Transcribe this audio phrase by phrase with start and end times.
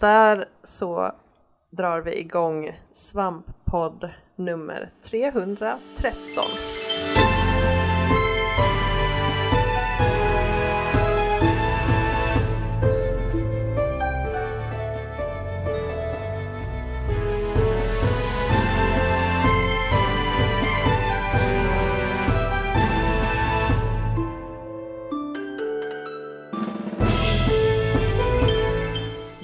[0.00, 1.12] Där så
[1.70, 6.44] drar vi igång Svamppodd nummer 313.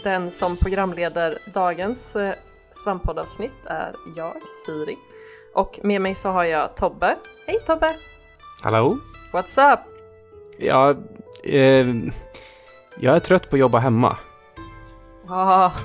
[0.03, 2.34] Den som programleder dagens eh,
[2.70, 4.33] svamppoddavsnitt är jag,
[4.66, 4.98] Siri.
[5.55, 7.16] Och med mig så har jag Tobbe.
[7.47, 7.95] Hej Tobbe!
[8.62, 8.98] Hallå?
[9.33, 9.80] What's up?
[10.59, 10.95] Ja,
[11.45, 11.87] eh,
[13.01, 14.16] jag är trött på att jobba hemma.
[15.28, 15.70] Ah,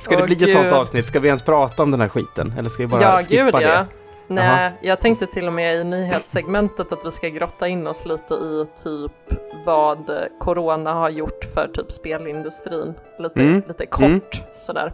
[0.00, 0.72] Ska det Åh, bli ett sånt Gud.
[0.72, 1.06] avsnitt?
[1.06, 2.54] Ska vi ens prata om den här skiten?
[2.58, 3.62] Eller ska vi bara ja, skippa gud det?
[3.62, 3.86] ja.
[4.26, 4.72] Nej, Jaha.
[4.80, 8.66] jag tänkte till och med i nyhetssegmentet att vi ska grotta in oss lite i
[8.82, 12.94] typ vad corona har gjort för typ spelindustrin.
[13.18, 13.62] Lite, Mm.
[13.68, 14.20] lite kort Mm.
[14.54, 14.92] sådär.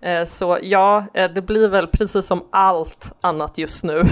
[0.00, 4.02] Eh, Så ja, eh, det blir väl precis som allt annat just nu.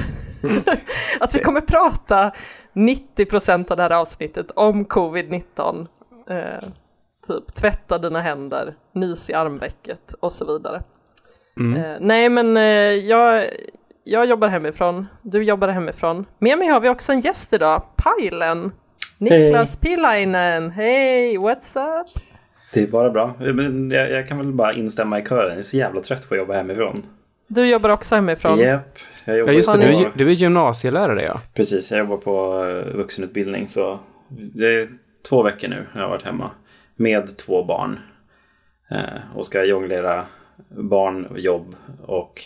[1.21, 2.33] att vi kommer prata
[2.73, 5.87] 90% av det här avsnittet om covid-19.
[6.31, 6.69] Eh,
[7.27, 10.83] typ tvätta dina händer, nys i armvecket och så vidare.
[11.57, 11.85] Mm.
[11.85, 12.63] Eh, nej men eh,
[12.95, 13.47] jag,
[14.05, 16.27] jag jobbar hemifrån, du jobbar hemifrån.
[16.39, 18.73] Med mig har vi också en gäst idag, Pajlen.
[19.19, 22.23] Niklas Pilainen, hej, what's up?
[22.75, 23.35] Det är bara bra.
[23.39, 25.49] Men jag, jag kan väl bara instämma i kören.
[25.49, 26.95] Jag är så jävla trött på att jobba hemifrån.
[27.47, 28.59] Du jobbar också hemifrån.
[28.59, 28.99] Japp.
[29.25, 31.41] Jag jobbar Ja just det, du, du är gymnasielärare ja.
[31.55, 34.89] Precis, jag jobbar på eh, vuxenutbildning så det är
[35.29, 36.51] två veckor nu jag har varit hemma.
[36.97, 37.99] Med två barn.
[38.91, 40.27] Eh, och ska jonglera
[40.69, 41.75] barn jobb
[42.07, 42.43] och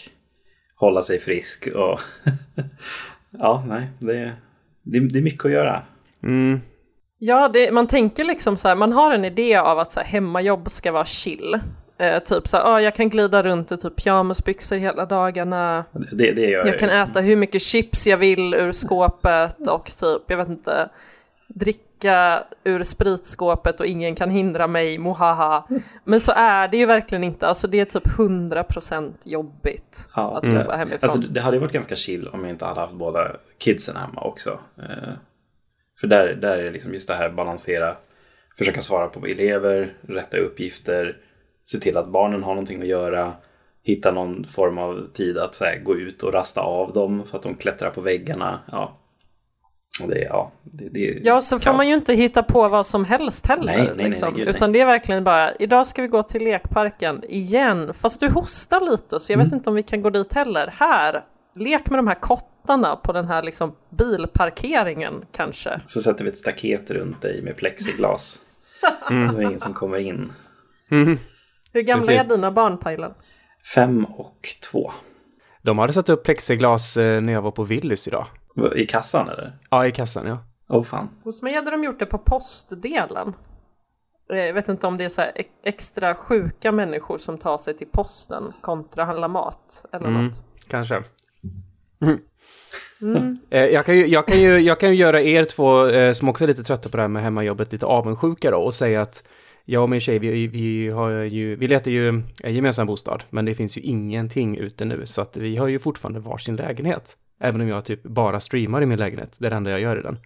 [0.74, 2.00] hålla sig frisk och
[3.30, 4.32] ja, nej, det,
[4.82, 5.82] det, det är mycket att göra.
[6.22, 6.60] Mm.
[7.18, 10.06] Ja, det, man tänker liksom så här, man har en idé av att så här,
[10.06, 11.60] hemmajobb ska vara chill.
[11.98, 15.84] Eh, typ så här, ah, jag kan glida runt i typ pyjamasbyxor hela dagarna.
[15.92, 20.22] Det, det gör Jag kan äta hur mycket chips jag vill ur skåpet och typ,
[20.26, 20.88] jag vet inte,
[21.48, 21.93] dricka
[22.64, 25.68] ur spritskåpet och ingen kan hindra mig, mohaha.
[26.04, 30.44] Men så är det ju verkligen inte, alltså det är typ 100% jobbigt Ja, att
[30.44, 30.56] mm.
[30.56, 30.98] jobba hemifrån.
[31.02, 34.20] Alltså det hade ju varit ganska chill om jag inte hade haft båda kidsen hemma
[34.20, 34.58] också.
[34.78, 35.14] Eh,
[36.00, 37.96] för där, där är det liksom just det här balansera,
[38.58, 41.16] försöka svara på elever, rätta uppgifter,
[41.64, 43.32] se till att barnen har någonting att göra,
[43.82, 47.38] hitta någon form av tid att så här, gå ut och rasta av dem för
[47.38, 48.60] att de klättrar på väggarna.
[48.72, 48.98] Ja,
[50.08, 51.76] det, ja, det, det är Ja, så får kaos.
[51.76, 53.76] man ju inte hitta på vad som helst heller.
[53.76, 54.28] Nej, nej, liksom.
[54.28, 54.56] nej, gud, nej.
[54.56, 57.94] Utan det är verkligen bara, idag ska vi gå till lekparken igen.
[57.94, 59.56] Fast du hostar lite så jag vet Mm.
[59.58, 60.74] inte om vi kan gå dit heller.
[60.78, 61.24] Här,
[61.54, 65.80] lek med de här kottarna på den här liksom bilparkeringen kanske.
[65.84, 68.40] Så sätter vi ett staket runt dig med plexiglas.
[69.08, 70.32] Så det är ingen som kommer in.
[70.88, 71.18] Mhm.
[71.72, 72.24] Hur gamla Precis.
[72.24, 73.12] är dina barn Pajlen?
[73.74, 74.92] Fem och två.
[75.62, 78.26] De hade satt upp plexiglas eh, när jag var på Willys idag.
[78.76, 79.58] I kassan eller?
[79.70, 80.38] Ja, i kassan ja.
[80.68, 81.08] Åh oh, fan.
[81.24, 83.32] Hos mig hade de gjort det på postdelen.
[84.30, 87.58] Eh, Jag vet inte om det är så här ex- extra sjuka människor som tar
[87.58, 90.24] sig till posten kontra handla mat eller Mm.
[90.26, 90.44] något.
[90.68, 91.02] Kanske.
[93.50, 96.28] Eh, Jag kan, ju, jag, kan ju, jag kan ju göra er två eh, som
[96.28, 99.24] också är lite trötta på det här med hemmajobbet lite avundsjuka då och säga att
[99.64, 102.08] jag och min tjej, vi, vi, har ju, vi letar ju
[102.42, 105.78] en gemensam bostad, men det finns ju ingenting ute nu, så att vi har ju
[105.78, 107.16] fortfarande varsin lägenhet.
[107.40, 109.98] Även om jag typ bara streamar i min lägenhet, det är det enda jag gör
[109.98, 110.18] i den.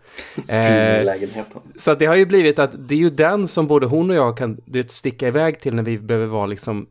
[0.60, 1.22] Eh.
[1.76, 4.16] Så att det har ju blivit att det är ju den som både hon och
[4.16, 6.86] jag kan du vet, sticka iväg till när vi behöver vara liksom,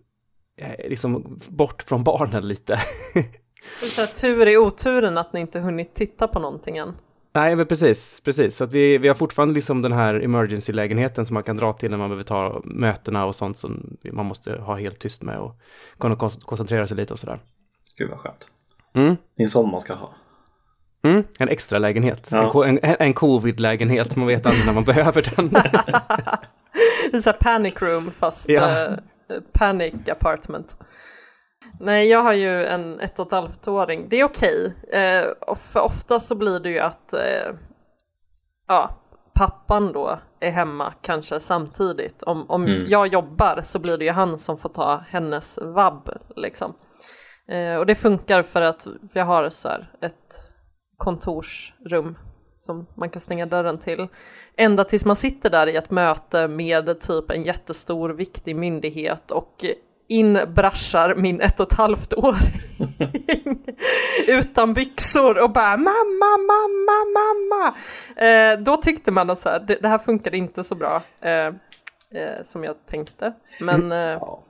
[0.62, 2.80] eh, liksom bort från barnen lite.
[3.82, 6.94] Så här, tur i oturen att ni inte hunnit titta på någonting än.
[7.34, 8.56] Nej, men precis, precis.
[8.56, 11.92] Så att vi, vi har fortfarande liksom den här emergency-lägenheten som man kan dra till
[11.92, 15.60] när man behöver ta mötena och sånt som man måste ha helt tyst med och
[16.00, 17.40] kunna kon- koncentrera sig lite och sådär.
[17.98, 18.52] Gud vad skönt.
[18.98, 19.16] Mm.
[19.36, 20.14] Det är en sån man ska ha.
[21.04, 21.24] Mm.
[21.40, 22.30] En extra lägenhet.
[22.32, 22.66] Ja.
[22.66, 25.50] En, en, en covid-lägenhet, man vet aldrig när man behöver den.
[27.12, 28.86] Det är så här panic room fast Ja.
[28.86, 28.92] eh,
[29.54, 30.78] panic apartment.
[31.80, 34.10] Nej, jag har ju en ett och ett halvt åring.
[34.10, 34.74] Det är okej.
[34.94, 37.54] Eh, och för ofta så blir det ju att eh,
[38.68, 38.98] ja,
[39.34, 42.24] pappan då är hemma kanske samtidigt.
[42.24, 42.86] Om, om Mm.
[42.88, 46.74] jag jobbar så blir det ju han som får ta hennes vabb liksom.
[47.48, 50.54] Eh, och det funkar för att vi har så här ett
[50.98, 52.18] kontorsrum
[52.56, 54.08] som man kan stänga dörren till.
[54.58, 59.66] Ända tills man sitter där i ett möte med typ en jättestor viktig myndighet och
[60.08, 62.62] in braschar min ett och ett halvt åring
[64.28, 67.76] utan byxor och bara mamma, mamma, mamma.
[68.28, 71.04] Eh, då tyckte man att så här, det, det här funkade inte så bra.
[71.22, 71.48] Eh,
[72.12, 73.34] eh, som jag tänkte.
[73.60, 74.44] Men eh, Ja.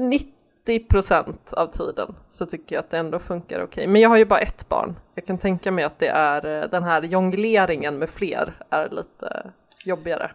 [0.00, 0.39] 90
[0.88, 3.86] procent av tiden så tycker jag att det ändå funkar okej.
[3.86, 4.96] Men jag har ju bara ett barn.
[5.14, 9.50] Jag kan tänka mig att det är eh, den här jongleringen med fler är lite
[9.84, 10.30] jobbigare.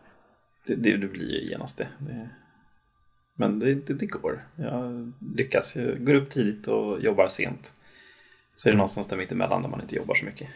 [0.68, 1.88] Det, det, det blir ju genast det.
[2.00, 2.30] det
[3.36, 4.48] men det, det, det går.
[4.56, 5.76] Jag lyckas.
[5.76, 7.74] Jag går upp tidigt och jobbar sent.
[8.56, 10.48] Så är det någonstans där mitt emellan där man inte jobbar så mycket.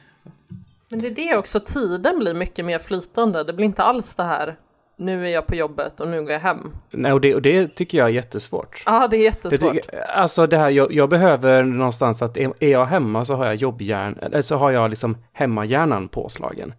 [0.89, 3.44] Men det är det också, tiden blir mycket mer flytande.
[3.44, 4.56] Det blir inte alls det här
[5.00, 6.72] nu är jag på jobbet och nu går jag hem.
[6.92, 8.84] Nej, och det, och det tycker jag är jättesvårt.
[8.86, 9.74] Ja, det är Det jättesvårt.
[9.74, 13.46] tycker, alltså det här, jag, jag behöver någonstans att är, är jag hemma så har
[13.46, 16.74] jag jobbhjärn, eller så har jag liksom hemmahjärnan påslagen.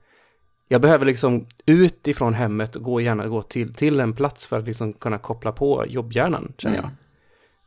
[0.69, 4.59] Jag behöver liksom ut ifrån hemmet och gå, gärna gå till, till en plats för
[4.59, 6.85] att liksom kunna koppla på jobbhjärnan, känner jag.
[6.85, 6.97] Mm.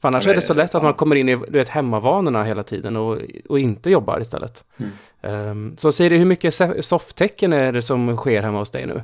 [0.02, 0.84] För annars är det så det lätt att samma.
[0.84, 3.18] man kommer in i du vet, hemmavanorna hela tiden och,
[3.50, 4.64] och inte jobbar istället.
[4.78, 5.50] Mm.
[5.50, 6.54] Um, så Siri, hur mycket
[6.86, 9.02] softtecken är det som sker hemma hos dig nu?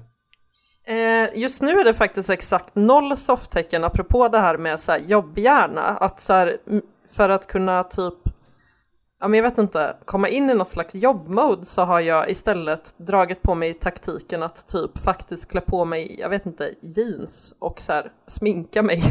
[0.90, 5.00] Eh, just nu är det faktiskt exakt noll softtecken apropå det här med så här
[5.00, 5.82] jobbhjärna.
[5.82, 6.58] Att så här,
[7.16, 8.14] för att kunna typ,
[9.20, 12.94] ja men jag vet inte, komma in i något slags jobbmode så har jag istället
[12.98, 17.82] dragit på mig taktiken att typ faktiskt klä på mig, jag vet inte, jeans och
[17.82, 19.04] så här sminka mig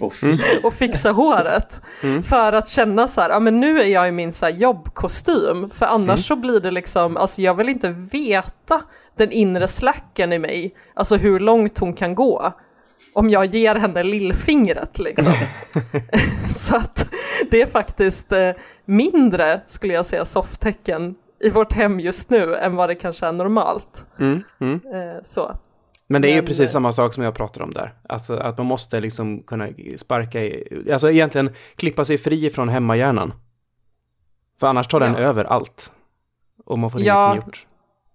[0.00, 0.38] Och fy.
[0.62, 1.80] och fixa håret.
[2.28, 5.70] För att känna så här, ja men nu är jag i min så jobbkostym.
[5.70, 8.82] För annars så blir det liksom, alltså jag vill inte veta
[9.16, 12.52] den inre slacken i mig, alltså hur långt hon kan gå.
[13.14, 15.32] Om jag ger henne lillfingret liksom.
[16.50, 17.08] så att
[17.50, 18.50] det är faktiskt eh,
[18.84, 23.32] mindre, skulle jag säga, softtecken i vårt hem just nu än vad det kanske är
[23.32, 24.06] normalt.
[24.18, 24.74] Mm, mm.
[24.74, 25.56] Eh, så.
[26.06, 27.94] Men det är ju Men- precis samma sak som jag pratar om där.
[28.08, 33.32] Alltså att man måste liksom kunna sparka i, alltså egentligen klippa sig fri från hemmahjärnan.
[34.60, 35.18] För annars tar den Ja.
[35.18, 35.92] över allt.
[36.64, 37.24] Och man får Ja.
[37.32, 37.66] ingenting gjort.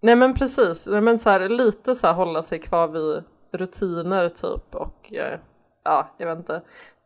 [0.02, 4.30] Nej men precis, Nej, men så här, lite så här hålla sig kvar vid rutiner
[4.30, 5.40] typ och eh,
[5.84, 6.62] ja, jag vet inte.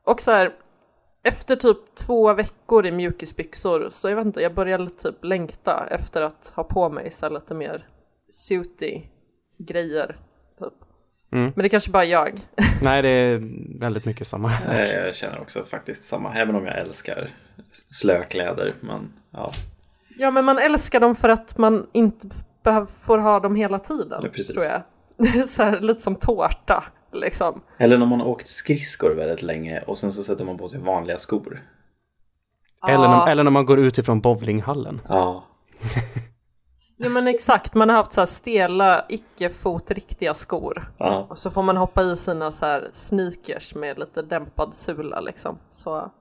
[0.05, 0.53] Och så här,
[1.23, 6.21] efter typ två veckor i mjukisbyxor så jag vet inte, jag börjar typ längta efter
[6.21, 7.87] att ha på mig så här lite mer
[8.29, 9.01] suity
[9.57, 10.17] grejer
[10.59, 10.73] typ.
[11.31, 11.43] Mm.
[11.43, 12.39] Men det är kanske bara jag.
[12.83, 13.41] Nej, det är
[13.79, 14.51] väldigt mycket samma.
[14.67, 17.29] Jag känner också faktiskt samma, även om jag älskar
[17.71, 18.73] slökläder.
[18.81, 19.51] Men ja,
[20.17, 22.27] Ja men man älskar dem för att man inte
[23.01, 24.19] får ha dem hela tiden.
[24.23, 24.55] Ja, precis.
[24.55, 24.81] Tror jag.
[25.17, 27.61] Det är så här, lite som tårta liksom.
[27.77, 30.81] Eller när man har åkt skridskor väldigt länge och sen så sätter man på sig
[30.81, 31.61] vanliga skor.
[32.87, 33.25] Eller, Ja.
[33.25, 35.01] när, eller när man går ut ifrån bowlinghallen.
[35.09, 35.43] Ja,
[36.97, 40.91] Ja men exakt, man har haft så här stela, icke fotriktiga skor.
[40.97, 41.27] ja.
[41.29, 45.57] Och så får man hoppa i sina så här sneakers med lite dämpad sula liksom.
[45.71, 46.11] Så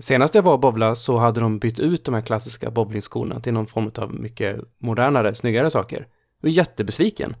[0.00, 3.52] Senast jag var och bowla så hade de bytt ut de här klassiska bowlingskorna till
[3.52, 6.06] någon form av mycket modernare, snyggare saker.
[6.40, 7.36] Jag var jättebesviken.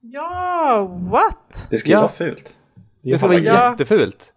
[0.00, 1.66] Ja, what?
[1.70, 2.00] Det skulle Ja.
[2.00, 2.54] vara fult.
[3.02, 3.70] Det ska vara Ja.
[3.70, 4.30] jättefult.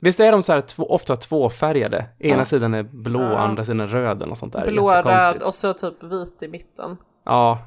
[0.00, 2.04] Visst är de så här två, ofta tvåfärgade?
[2.18, 2.44] Ena Ja.
[2.44, 3.38] sidan är blå, Ja.
[3.38, 4.70] andra sidan är röd eller något sånt där.
[4.70, 6.96] Blå, röd och så typ vit i mitten.
[7.24, 7.58] Ja,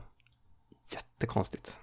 [0.94, 1.78] jättekonstigt.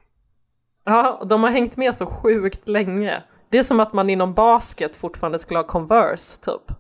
[0.85, 3.23] Ja, och de har hängt med så sjukt länge.
[3.49, 6.77] Det är som att man inom basket fortfarande skulle ha Converse typ.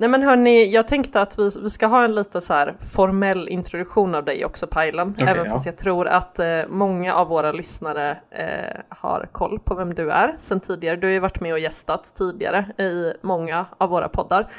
[0.00, 3.48] Nej men hörni, jag tänkte att vi, vi ska ha en lite så här formell
[3.48, 5.14] introduktion av dig också Pajlen.
[5.16, 5.52] Okej, Även ja.
[5.52, 10.10] fast jag tror att eh, många av våra lyssnare eh, har koll på vem du
[10.10, 10.96] är sen tidigare.
[10.96, 14.52] Du har ju varit med och gästat tidigare i många av våra poddar.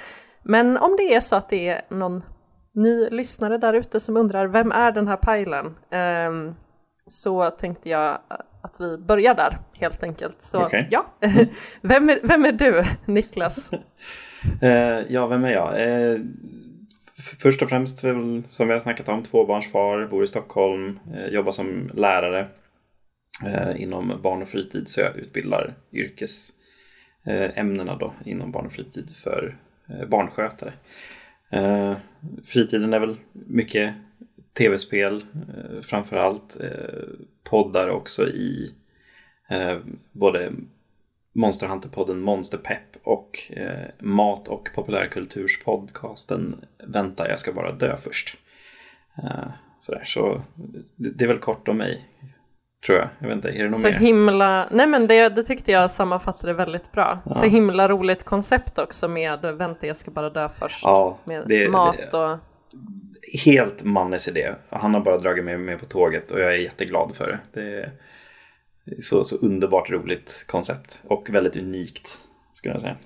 [0.43, 2.23] Men om det är så att det är någon
[2.73, 5.75] ny lyssnare där ute som undrar vem är den här Pajlen?
[5.91, 6.55] Ehm,
[7.07, 8.19] så tänkte jag
[8.61, 10.41] att vi börjar där helt enkelt.
[10.41, 10.87] Så Okej.
[10.91, 11.13] ja,
[11.81, 13.71] vem, är, vem är du Niklas?
[14.61, 15.83] Eh, ja, vem är jag?
[15.83, 16.19] Eh,
[17.39, 21.51] först och främst, väl, som vi har snackat om, tvåbarnsfar, bor i Stockholm, eh, jobbar
[21.51, 22.47] som lärare
[23.45, 29.15] eh, inom barn och fritid, så jag utbildar yrkesämnena eh, då inom barn och fritid
[29.15, 29.57] för
[29.89, 30.73] eh, barnskötare.
[32.45, 33.93] Fritiden är väl mycket
[34.57, 35.23] tv-spel
[35.81, 36.57] framför allt,
[37.49, 38.73] poddar också i
[39.49, 39.77] eh,
[40.11, 40.51] både
[41.35, 48.37] Monster Hunter-podden Monsterpepp och eh, mat och populärkulturspodcasten Vänta, jag ska bara dö först.
[49.23, 49.47] Eh,
[49.79, 50.41] sådär, så
[50.95, 52.05] det, är väl kort om mig,
[52.85, 53.09] tror jag.
[53.19, 53.93] Jag vet inte, är det något Så mer?
[53.97, 57.19] himla, nej men det, det tyckte jag sammanfattade väldigt bra.
[57.25, 57.49] Så Ja.
[57.49, 60.81] himla roligt koncept också med vänta jag ska bara dö först.
[60.83, 62.37] Ja, med det- mat det- och
[63.33, 64.53] Helt Mannes idé.
[64.69, 67.39] Han har bara dragit mig med på tåget och jag är jätteglad för det.
[67.53, 67.91] Det är
[69.01, 72.19] så, så underbart roligt koncept och väldigt unikt,
[72.53, 72.97] skulle jag säga.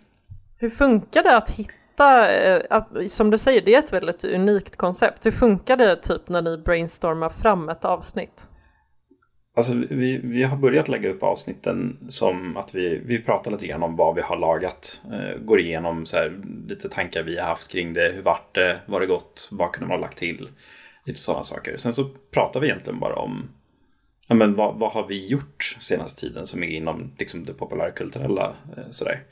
[0.58, 5.26] hur funkar det att hitta, eh, som du säger det är ett väldigt unikt koncept.
[5.26, 8.48] Hur funkar det typ när ni brainstormar fram ett avsnitt?
[9.56, 13.84] Alltså vi, vi har börjat lägga upp avsnitten som att vi, vi pratar lite grann
[13.84, 15.02] om vad vi har lagat.
[15.12, 18.12] Eh, går igenom så här, lite tankar vi har haft kring det.
[18.12, 18.80] Hur vart det?
[18.86, 19.50] Var det gott?
[19.52, 20.50] Vad kunde man ha lagt till?
[21.06, 21.78] Lite sådana saker.
[21.78, 23.50] Sen så pratar vi egentligen bara om
[24.28, 28.56] ja, men vad, vad har vi gjort senaste tiden som är inom liksom, det populärkulturella.
[28.78, 29.24] Eh, sådär.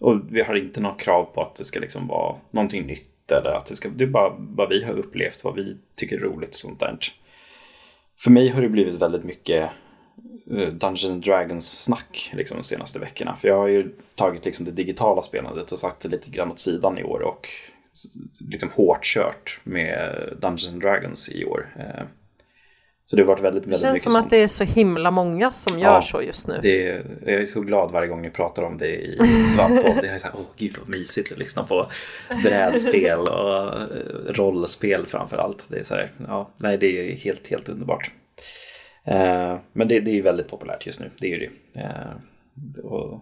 [0.00, 3.32] Och vi har inte något krav på att det ska liksom vara någonting nytt.
[3.32, 6.20] Eller att det, ska, det är bara vad vi har upplevt, vad vi tycker är
[6.20, 6.48] roligt.
[6.48, 6.98] och sånt där.
[8.18, 9.70] För mig har det blivit väldigt mycket
[10.50, 13.36] eh, Dungeons and Dragons-snack liksom, de senaste veckorna.
[13.36, 16.58] För jag har ju tagit liksom, det digitala spelandet och satt det lite grann åt
[16.58, 17.20] sidan i år.
[17.20, 17.48] Och
[18.38, 21.74] liksom hårt kört med Dungeons and Dragons i år.
[21.78, 22.04] Eh,
[23.08, 24.24] så det har varit väldigt, väldigt mycket Det känns som sånt.
[24.24, 26.58] att det är så himla många som gör Ja, så just nu.
[26.62, 29.98] Det är, jag är så glad varje gång ni pratar om det i Svamppodd.
[30.02, 31.86] Det är så här, åh gud vad mysigt att lyssna på
[32.42, 35.66] brädspel och eh, rollspel framför allt.
[35.68, 38.10] Det är så här, ja, nej det är helt, helt underbart.
[39.04, 41.80] Eh, men det, det är väldigt populärt just nu, det är ju det.
[41.80, 43.20] Eh, och,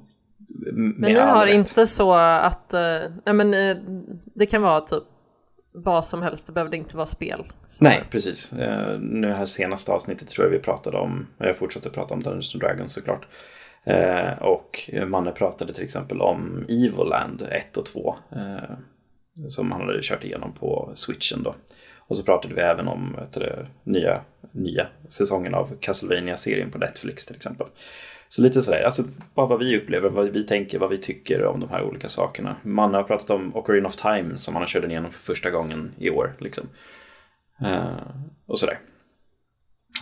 [0.72, 1.54] Men ni har rätt.
[1.54, 2.80] inte så att, eh,
[3.24, 3.76] nej men eh,
[4.34, 5.02] det kan vara typ
[5.76, 7.44] vad som helst, det behövde inte vara spel.
[7.66, 8.52] Så- Nej, precis.
[8.52, 12.54] Eh, nu här senaste avsnittet tror jag vi pratade om, jag fortsätter prata om Dungeons
[12.54, 13.26] and Dragons såklart.
[13.84, 18.16] Eh, och Manne pratade till exempel om Evoland 1 och 2.
[18.32, 18.74] Eh,
[19.48, 21.54] som han hade kört igenom på switchen då.
[21.98, 24.20] Och så pratade vi även om vet du, nya,
[24.52, 27.66] nya säsongen av castlevania serien på Netflix till exempel.
[28.34, 29.02] Så lite sådär, alltså
[29.34, 32.56] bara vad vi upplever, vad vi tänker, vad vi tycker om de här olika sakerna.
[32.62, 35.92] Manne har pratat om Ocarina of Time som han har kört igenom för första gången
[35.98, 36.36] i år.
[36.38, 36.68] Liksom.
[37.60, 37.96] Eh,
[38.46, 38.78] och sådär.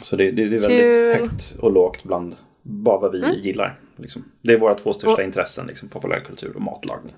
[0.03, 1.29] Så det, det, det är väldigt Kul.
[1.29, 3.81] högt och lågt bland bara vad vi gillar.
[3.97, 4.25] Liksom.
[4.43, 7.15] Det är våra två största Och- intressen, liksom, populärkultur och matlagning.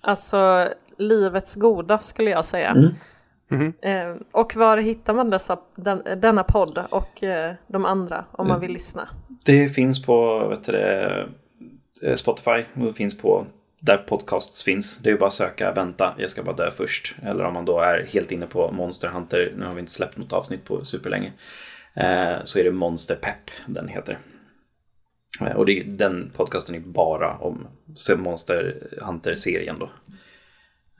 [0.00, 0.68] Alltså
[0.98, 2.70] livets goda skulle jag säga.
[2.70, 2.94] Mm.
[3.48, 3.72] Mhm.
[3.82, 8.60] Eh, och var hittar man dessa, den, denna podd och eh, de andra om man
[8.60, 9.08] vill lyssna?
[9.46, 11.28] Det finns på vet du, det,
[12.02, 13.46] eh, Spotify och det finns på
[13.80, 14.98] där podcasts finns.
[14.98, 17.14] Det är ju bara att söka vänta, jag ska bara dö först.
[17.22, 20.16] Eller om man då är helt inne på Monster Hunter, nu har vi inte släppt
[20.16, 21.32] något avsnitt på superlänge.
[21.94, 24.18] Eh, så är det Monster Pep den heter.
[25.40, 27.66] Eh, och det, den podcasten är bara om
[28.16, 29.90] Monster Hunter-serien då.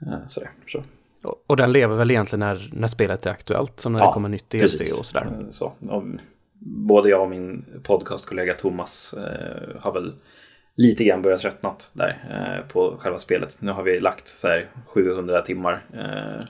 [0.07, 0.81] Eh, sådär, så.
[1.47, 4.29] Och- den lever väl egentligen när, när spelet är aktuellt, som när Ja, det kommer
[4.29, 4.99] nytt DLC Precis.
[4.99, 5.45] och sådär.
[5.49, 5.73] Så.
[5.89, 6.03] Och
[6.59, 10.13] både jag och min podcastkollega Thomas eh, har väl
[10.75, 13.57] lite grann börjat tröttnat där eh, på själva spelet.
[13.61, 15.85] Nu har vi lagt så här 700 timmar.
[15.93, 16.45] Eh,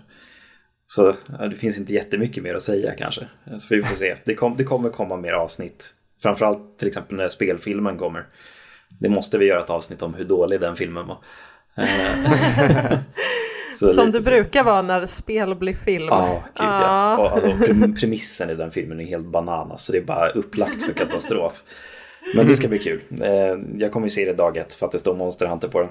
[0.85, 1.13] så
[1.49, 3.27] det finns inte jättemycket mer att säga kanske.
[3.45, 4.15] Eh, Så vi får se.
[4.25, 5.93] Det, kom, det kommer komma mer avsnitt.
[6.21, 8.25] Framförallt till exempel när spelfilmen kommer.
[8.99, 11.17] Det måste vi göra ett avsnitt om hur dålig den filmen var.
[13.79, 14.29] Så Som det så.
[14.29, 16.05] brukar vara när spel blir film.
[16.09, 16.81] Ja, gud ja.
[16.81, 17.31] Ja.
[17.31, 19.86] Och, och prem- premissen i den filmen är helt bananas.
[19.86, 21.63] Så det är bara upplagt för katastrof.
[22.36, 23.01] Men det ska bli kul.
[23.24, 23.31] Eh,
[23.77, 25.89] jag kommer ju se det dag ett för att det står Monster Hunter på den.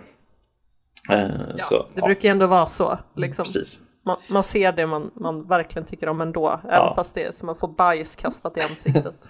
[1.19, 2.99] Eh, Ja, så, det ja, brukar ju ändå vara så.
[3.17, 3.43] Liksom.
[3.43, 3.79] Precis.
[4.05, 6.49] Man, man ser det man, man verkligen tycker om ändå.
[6.65, 6.93] Även Ja.
[6.97, 9.15] fast det är som att få bajs kastat i ansiktet.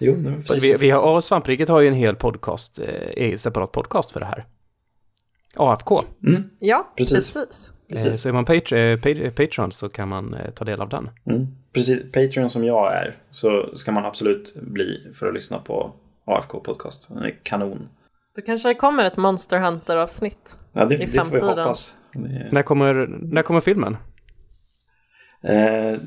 [0.00, 0.14] Jo,
[0.60, 2.78] Vi, vi har, och Svampriket har ju en hel podcast,
[3.16, 4.46] eh, separat podcast för det här.
[5.56, 6.04] AFK.
[6.26, 7.32] Mm, Ja, Precis.
[7.34, 7.70] precis.
[7.90, 8.20] Eh, precis.
[8.22, 11.10] Så är man patr- eh, pa- Patreon så kan man eh, ta del av den.
[11.26, 12.12] Mm, precis.
[12.12, 15.92] Patreon som jag är så ska man absolut bli för att lyssna på
[16.24, 17.08] AFK Podcast.
[17.08, 17.88] Den är kanon.
[18.36, 20.58] Då kanske det kommer ett Monster Hunter-avsnitt.
[20.72, 21.48] Ja, det, I det får vi framtiden.
[21.58, 21.96] hoppas.
[22.12, 23.96] Det, När kommer, när kommer filmen?
[25.42, 25.98] Eh,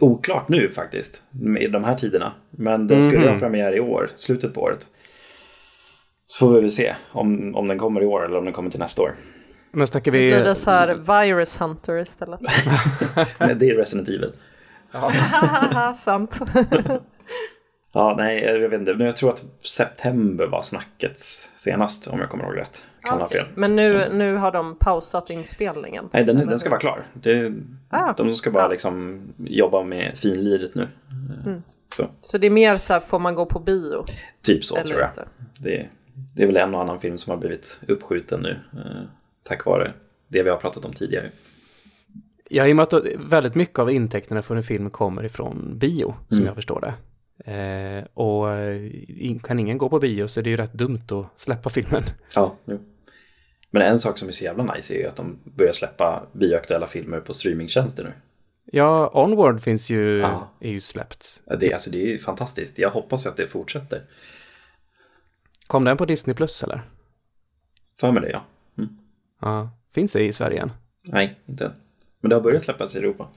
[0.00, 1.24] oklart nu faktiskt,
[1.60, 2.32] i de här tiderna.
[2.50, 3.32] Men den skulle Mhm.
[3.32, 4.86] ha premiär i år, slutet på året.
[6.26, 8.70] Så får vi väl se om, om den kommer i år eller om den kommer
[8.70, 9.14] till nästa år.
[9.76, 10.42] Men snackar Blir vi...
[10.42, 12.40] det så här Virus Hunter istället?
[13.38, 14.32] Nej, det är Resident Evil.
[14.90, 16.38] Haha, Sant.
[17.92, 18.94] Ja, nej, jag vet inte.
[18.94, 21.18] Men jag tror att september var snacket
[21.56, 22.84] senast, om jag kommer ihåg rätt.
[23.02, 23.40] Kan ha Okej.
[23.40, 23.52] fel.
[23.54, 26.08] Men nu, nu har de pausat inspelningen?
[26.12, 27.06] Nej, den, den ska vara klar.
[27.12, 27.52] Det,
[27.90, 28.68] Ah, de ska bara ja.
[28.68, 30.88] liksom jobba med finliret nu.
[31.46, 31.62] Mm.
[31.94, 34.04] Så, Så det är mer så här, får man gå på bio?
[34.42, 35.10] typ så eller tror jag.
[35.58, 35.88] Det,
[36.34, 38.58] det är väl en och annan film som har blivit uppskjuten nu.
[39.46, 39.92] Tack vare
[40.28, 41.30] det vi har pratat om tidigare.
[42.50, 46.14] Ja, i och med att väldigt mycket av intäkterna för en film kommer ifrån bio,
[46.28, 46.46] som Mm.
[46.46, 46.94] jag förstår det.
[47.52, 51.40] Eh, och eh, kan ingen gå på bio så är det ju rätt dumt att
[51.42, 52.02] släppa filmen.
[52.34, 52.78] Ja, jo.
[53.70, 56.86] Men en sak som är så jävla nice är ju att de börjar släppa bioaktuella
[56.86, 58.12] filmer på streamingtjänster nu.
[58.72, 60.48] Ja, Onward finns ju, Ja.
[60.60, 61.42] är ju släppt.
[61.60, 62.78] Det, alltså, det är ju fantastiskt.
[62.78, 64.02] Jag hoppas att det fortsätter.
[65.66, 66.82] Kom den på Disney Plus eller?
[68.00, 68.44] För mig det, ja.
[69.40, 69.70] Ja.
[69.94, 70.72] Finns det i Sverige än?
[71.02, 71.72] Nej, inte än.
[72.20, 73.28] Men det har börjat släppas i Europa.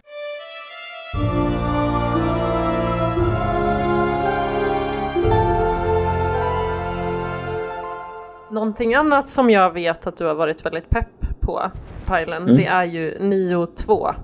[8.51, 11.71] Någonting annat som jag vet att du har varit väldigt pepp på,
[12.05, 12.57] Pajlen, mm.
[12.57, 14.15] det är ju Nio 2.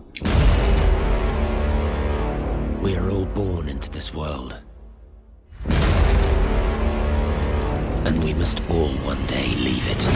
[2.83, 4.55] We are all born into this world.
[8.05, 10.07] And we must all one day leave it.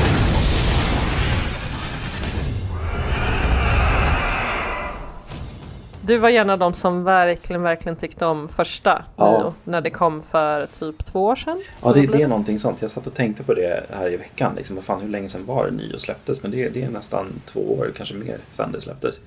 [6.10, 9.38] Du var gärna de som verkligen, verkligen tyckte om första Ja.
[9.38, 11.64] Nio när det kom för typ två år sedan.
[11.84, 12.82] Ja, det, det är någonting sånt.
[12.82, 14.56] Jag satt och tänkte på det här i veckan.
[14.56, 16.44] Liksom, vad fan, hur länge sedan var det Nio släpptes?
[16.44, 19.22] Men det, det är nästan två år, kanske mer, sedan det släpptes.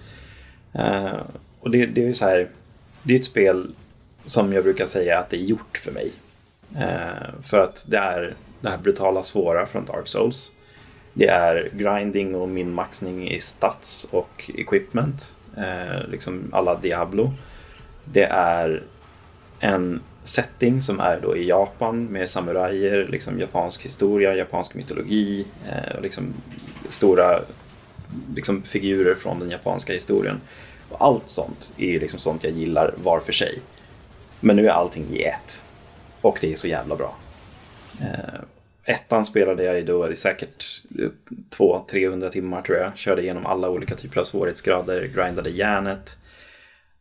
[0.72, 1.20] Eh,
[1.60, 2.48] och det, det är så här,
[3.02, 3.74] det är ett spel
[4.24, 6.12] som jag brukar säga att det är gjort för mig.
[6.76, 10.50] Eh, för att det är det här brutala svåra från Dark Souls.
[11.12, 15.36] Det är grinding och minmaxning i stats och equipment.
[15.56, 17.32] Eh, liksom alla Diablo.
[18.04, 18.82] Det är
[19.60, 25.96] en setting som är då i Japan med samurajer, liksom japansk historia, japansk mytologi, eh,
[25.96, 26.34] och liksom
[26.88, 27.40] stora
[28.34, 30.40] liksom figurer från den japanska historien.
[30.88, 33.58] Och allt sånt är liksom sånt jag gillar var för sig.
[34.40, 35.64] Men nu är allting i ett.
[36.20, 37.14] Och det är så jävla bra.
[38.00, 38.40] Eh,
[38.84, 40.64] ettan spelade jag ju då i säkert
[41.58, 42.96] 200-300 timmar tror jag.
[42.96, 46.16] Körde igenom alla olika typer av svårighetsgrader, grindade järnet.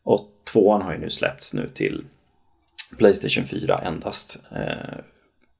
[0.03, 2.03] Och tvåan har ju nu släppts nu till
[2.97, 4.39] Playstation 4 endast.
[4.51, 4.99] Eh,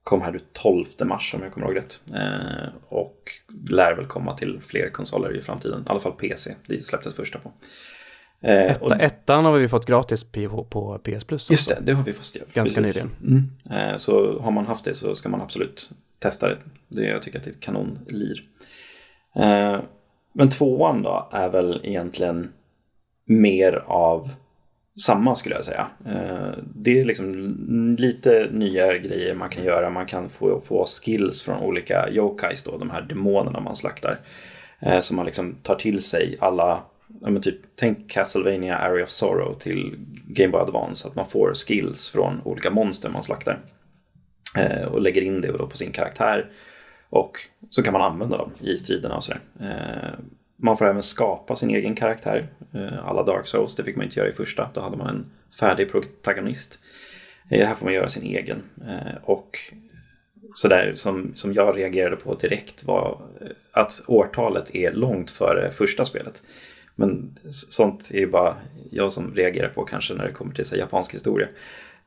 [0.02, 2.00] kom här den 12 mars om jag kommer ihåg rätt.
[2.14, 3.18] Eh, och
[3.70, 5.80] lär väl komma till fler konsoler i framtiden.
[5.80, 7.52] I alla fall PC, det släpptes första på.
[8.46, 11.50] Eh, och- Etta, ettan har vi fått gratis på, på PS Plus.
[11.50, 11.80] Just också.
[11.82, 12.46] det, det har vi fått göra.
[12.52, 13.02] Ganska Precis.
[13.22, 13.50] Mm.
[13.70, 15.90] Eh, Så har man haft det så ska man absolut
[16.22, 16.56] testa det.
[16.88, 18.44] det jag tycker att det är ett kanonlir.
[19.36, 19.80] Eh,
[20.32, 22.52] Men tvåan då är väl egentligen
[23.24, 24.30] mer av
[25.00, 25.86] samma skulle jag säga.
[26.06, 29.90] Eh, Det är liksom lite nya grejer man kan göra.
[29.90, 34.20] Man kan få, få skills från olika yokais då, de här demonerna man slaktar.
[34.80, 36.82] Eh, man liksom tar till sig alla,
[37.20, 41.08] men typ, tänk Castlevania Area of Sorrow till Game Boy Advance.
[41.08, 43.58] Att man får skills från olika monster man slaktar.
[44.56, 46.50] Eh, Och lägger in det då på sin karaktär.
[47.10, 47.36] Och
[47.70, 49.40] så kan man använda dem i striderna och sådär.
[49.60, 50.18] Eh,
[50.56, 52.46] Man får även skapa sin egen karaktär.
[52.74, 54.70] Eh, Alla Dark Souls, det fick man inte göra i första.
[54.74, 55.24] Då hade man en
[55.60, 56.78] färdig protagonist.
[57.50, 58.62] I det här får man göra sin egen.
[58.88, 59.58] Eh, Och
[60.54, 65.70] så där som, som jag reagerade på direkt var eh, att årtalet är långt före
[65.70, 66.42] första spelet.
[66.94, 68.56] Men sånt är ju bara
[68.90, 71.48] jag som reagerar på kanske när det kommer till så här, japansk historia.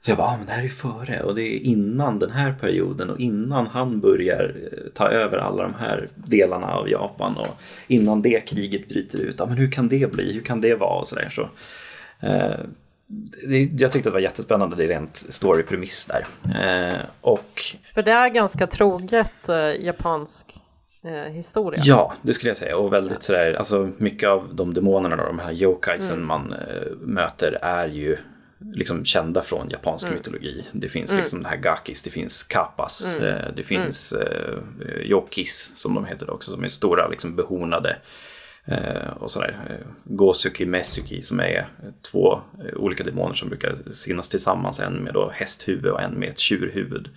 [0.06, 2.54] Så jag bara, ah, men det här är före och det är innan den här
[2.54, 7.62] perioden och innan han börjar eh, ta över alla de här delarna av Japan och
[7.88, 9.36] innan det kriget bryter ut.
[9.39, 10.34] Ja, men hur kan det bli?
[10.34, 11.00] Hur kan det vara?
[11.00, 11.30] Och så där.
[11.30, 11.50] Så,
[12.28, 12.60] eh,
[13.78, 16.26] jag tyckte det var jättespännande, det är rent storypremiss där.
[16.89, 17.62] Eh, och
[17.94, 20.60] För det är ganska troget eh, japansk
[21.04, 21.82] eh, historia.
[21.84, 22.78] Ja, det skulle jag säga.
[22.78, 27.58] Och väldigt sådär, alltså mycket av de demonerna, då, de här yokaisen man eh, möter
[27.62, 28.18] är ju
[28.73, 30.65] liksom kända från japansk mytologi.
[30.71, 34.60] Det finns liksom det här gakis, det finns kappas, eh, det finns eh,
[35.04, 37.97] yokis som de heter också, som är stora liksom behornade.
[38.67, 39.60] Eh, och sådär.
[39.69, 41.67] Eh, Gosuki Mesuki som är
[42.12, 44.80] två eh, olika demoner som brukar synas tillsammans.
[44.80, 47.10] En med då hästhuvud och en med ett tjurhuvud.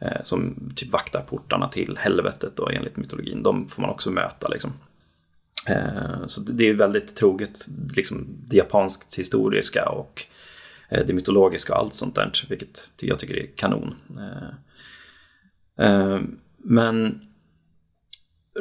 [0.00, 3.42] Eh, som typ vaktar portarna till helvetet då enligt mytologin.
[3.42, 4.72] De får man också möta liksom.
[6.26, 7.58] Så det är väldigt troget
[7.96, 10.26] liksom det japanskt historiska och
[11.06, 12.32] det mytologiska och allt sånt där.
[12.48, 13.94] Vilket jag tycker är kanon.
[14.18, 16.20] Eh, eh,
[16.58, 17.20] men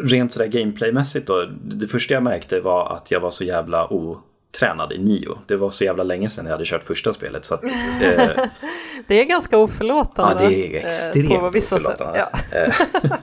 [0.03, 4.91] rent sådär gameplaymässigt då, det första jag märkte var att jag var så jävla otränad
[4.91, 5.37] i Nio.
[5.47, 7.45] Det var så jävla länge sedan jag hade kört första spelet.
[7.45, 7.63] Så att,
[8.01, 8.45] eh,
[9.07, 10.43] Det är ganska oförlåtande.
[10.43, 11.87] ja, det är eh, extremt på vissa sätt.
[11.87, 12.27] oförlåtande.
[12.51, 12.71] Ja.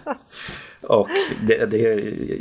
[0.80, 1.08] Och
[1.46, 1.78] det, det,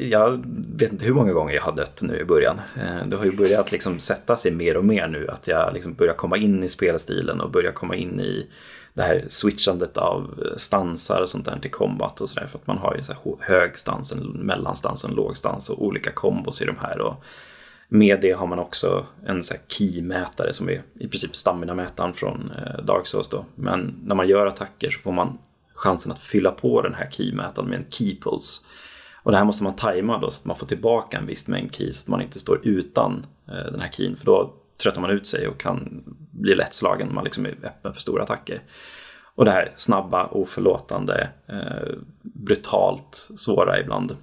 [0.09, 0.45] jag
[0.77, 2.61] vet inte hur många gånger jag har dött nu i början.
[2.75, 5.27] Eh, det har ju börjat liksom sätta sig mer och mer nu.
[5.27, 8.47] Att jag liksom börjar komma in i spelstilen och börjar komma in i
[8.93, 12.47] det här switchandet av stansar och sånt där till combat och sådär.
[12.47, 15.69] För att man har ju så här hög stans, en mellanstans och en låg stans
[15.69, 17.01] och olika kombos i de här.
[17.01, 17.23] Och
[17.89, 22.51] med det har man också en så här key-mätare som är i princip stamina-mätaren från
[22.51, 23.45] eh, Dark Souls då.
[23.55, 25.37] Men när man gör attacker så får man
[25.77, 28.65] chansen att fylla på den här keymätaren med en key pulse.
[29.23, 31.75] Och det här måste man tajma då så att man får tillbaka en viss mängd
[31.75, 34.15] key så att man inte står utan eh, den här keyn.
[34.15, 37.13] För då tröttar man ut sig och kan bli lättslagen.
[37.13, 38.61] Man liksom är öppen för stora attacker.
[39.35, 44.15] Och det här snabba, oförlåtande, eh, brutalt svåra ibland.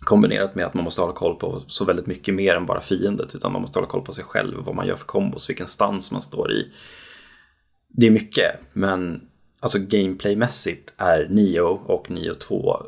[0.00, 3.34] Kombinerat med att man måste hålla koll på så väldigt mycket mer än bara fiendet.
[3.34, 6.12] Utan man måste hålla koll på sig själv, vad man gör för kombos, vilken stans
[6.12, 6.72] man står i.
[7.88, 9.27] Det är mycket, men
[9.60, 12.82] alltså gameplaymässigt är Nio och Nio 2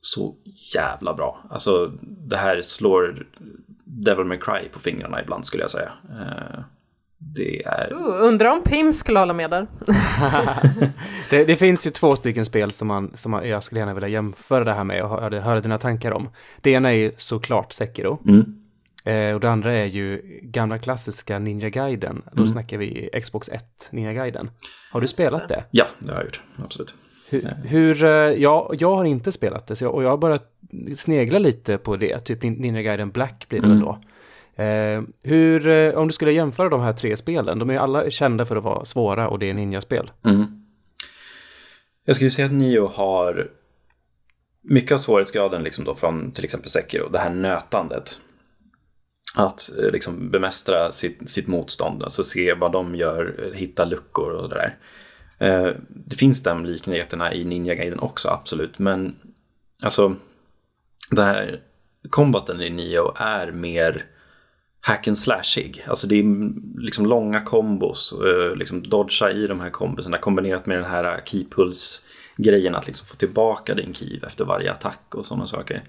[0.00, 0.34] så
[0.74, 1.40] jävla bra.
[1.50, 3.26] Alltså det här slår
[3.84, 5.92] Devil May Cry på fingrarna ibland skulle jag säga.
[6.10, 6.60] Eh,
[7.18, 7.92] det är...
[7.92, 9.66] Uh, undrar om Pim skulle hålla med där.
[11.30, 14.08] det, det, finns ju två stycken spel som, man, som man, jag skulle gärna vilja
[14.08, 16.28] jämföra det här med och höra, höra dina tankar om.
[16.60, 18.18] Det ena är ju såklart Sekiro.
[18.28, 18.65] Mm.
[19.06, 22.22] Eh, och det andra är ju gamla klassiska Ninja Gaiden.
[22.32, 22.48] Då mm.
[22.48, 24.50] snackar vi Xbox 1 Ninja Gaiden.
[24.92, 25.64] Har du spelat det?
[25.70, 26.40] Ja, det har jag gjort.
[26.64, 26.94] Absolut.
[27.28, 30.38] Hur, hur eh, ja, jag har inte spelat det så jag, och jag har bara
[30.96, 32.18] sneglat lite på det.
[32.18, 33.78] Typ Ninja Gaiden Black blir det mm.
[33.78, 34.00] väl då.
[34.62, 38.44] Eh, hur, eh, om du skulle jämföra de här tre spelen, de är alla kända
[38.44, 40.10] för att vara svåra och det är ninja-spel.
[40.24, 40.44] Mm.
[42.04, 43.50] Jag skulle säga att Nio har
[44.62, 48.20] mycket av svårighetsgraden liksom då från till exempel Sekiro, det här nötandet.
[49.38, 54.48] Att eh, liksom bemästra sitt, sitt motstånd, alltså se vad de gör, hitta luckor och
[54.48, 54.76] det där.
[55.38, 59.16] Eh, det finns de likheterna i Ninja Gaiden också, absolut, men
[59.82, 60.16] alltså
[61.10, 61.60] den här
[62.10, 64.04] kombaten i Nio är mer
[64.80, 65.84] hack and slashig.
[65.88, 70.78] Alltså det är liksom långa kombos, eh, liksom dodga i de här kombosarna kombinerat med
[70.78, 72.04] den här keypuls
[72.36, 75.82] grejen att liksom få tillbaka din kiv efter varje attack och sådana saker.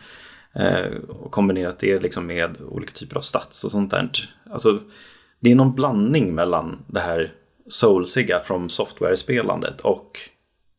[0.59, 4.09] Eh, och kombinerat det liksom med olika typer av stats och sånt där.
[4.49, 4.79] Alltså,
[5.39, 7.33] det är någon blandning mellan det här
[7.67, 10.19] soulsiga från software-spelandet och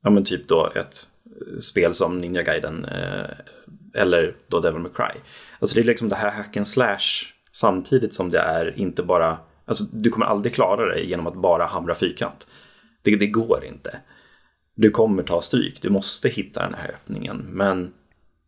[0.02, 3.30] ja, men typ då ett eh, spel som Ninja Gaiden eh,
[3.94, 5.20] eller då Devil May Cry.
[5.58, 9.38] Alltså det är liksom det här hack and slash Samtidigt som det är inte bara,
[9.64, 12.46] alltså du kommer aldrig klara det genom att bara hamra fyrkant.
[13.02, 13.98] Det, det går inte.
[14.74, 17.36] Du kommer ta stryk, du måste hitta den här öppningen.
[17.36, 17.92] Men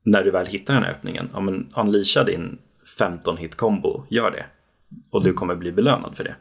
[0.02, 2.58] när du väl hittar den här öppningen, ja men unleasha din
[2.98, 4.46] 15 hit kombo, gör det.
[5.10, 6.34] Och du kommer bli belönad för det.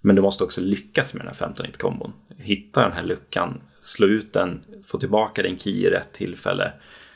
[0.00, 2.12] Men du måste också lyckas med den här 15 hit kombon.
[2.36, 6.72] Hitta den här luckan, slå ut den, få tillbaka din key i rätt tillfälle.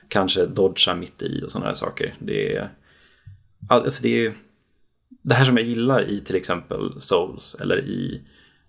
[0.08, 2.14] Kanske dodga mitt i och sådana här saker.
[2.18, 2.70] Det är,
[3.68, 4.34] alltså det är
[5.22, 8.22] det här som jag gillar i till exempel Souls eller i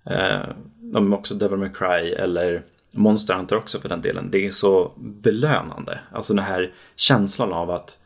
[0.06, 4.32] eh, också Devil May Cry eller Monster Hunter också för den delen.
[4.32, 6.00] Det är så belönande.
[6.12, 8.00] Alltså den här känslan av att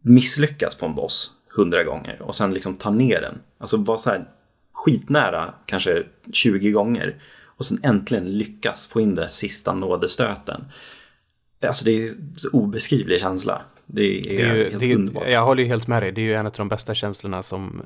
[0.00, 3.40] misslyckas på en boss hundra gånger och sen liksom ta ner den.
[3.58, 4.28] Alltså vara så här
[4.72, 6.02] skitnära kanske
[6.32, 10.64] 20 gånger och sen äntligen lyckas få in den sista nådestöten.
[11.62, 13.62] Alltså det är en obeskrivlig känsla.
[13.90, 15.28] Det är, det är ju, helt det är, underbart.
[15.28, 16.12] Jag håller ju helt med dig.
[16.12, 17.82] Det är ju en av de bästa känslorna som,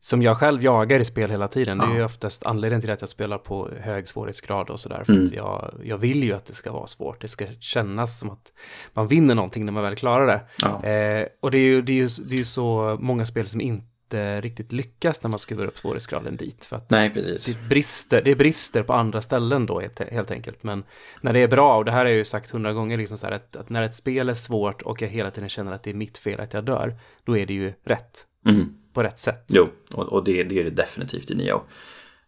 [0.00, 1.78] som jag själv jagar i spel hela tiden.
[1.78, 1.86] Ja.
[1.86, 5.02] Det är ju oftast anledningen till att jag spelar på hög svårighetsgrad och sådär.
[5.04, 5.24] För mm.
[5.24, 7.20] att jag, jag vill ju att det ska vara svårt.
[7.20, 8.52] Det ska kännas som att
[8.92, 10.40] man vinner någonting när man väl klarar det.
[10.58, 10.84] Ja.
[10.88, 13.60] Eh, och det är, ju, det, är ju, det är ju så många spel som
[13.60, 16.64] inte inte riktigt lyckas när man skruvar upp svårighetsgraden dit.
[16.64, 17.56] För att Nej, precis.
[17.56, 20.62] Det brister, det brister på andra ställen då helt enkelt.
[20.62, 20.84] Men
[21.20, 23.26] när det är bra, och det här har jag ju sagt hundra gånger, liksom så
[23.26, 25.90] här, att, att, när ett spel är svårt och jag hela tiden känner att det
[25.90, 26.94] är mitt fel att jag dör,
[27.24, 28.26] då är det ju rätt.
[28.46, 28.74] Mm.
[28.92, 29.44] På rätt sätt.
[29.48, 31.60] Jo, och, och det, det, är det definitivt i Nio.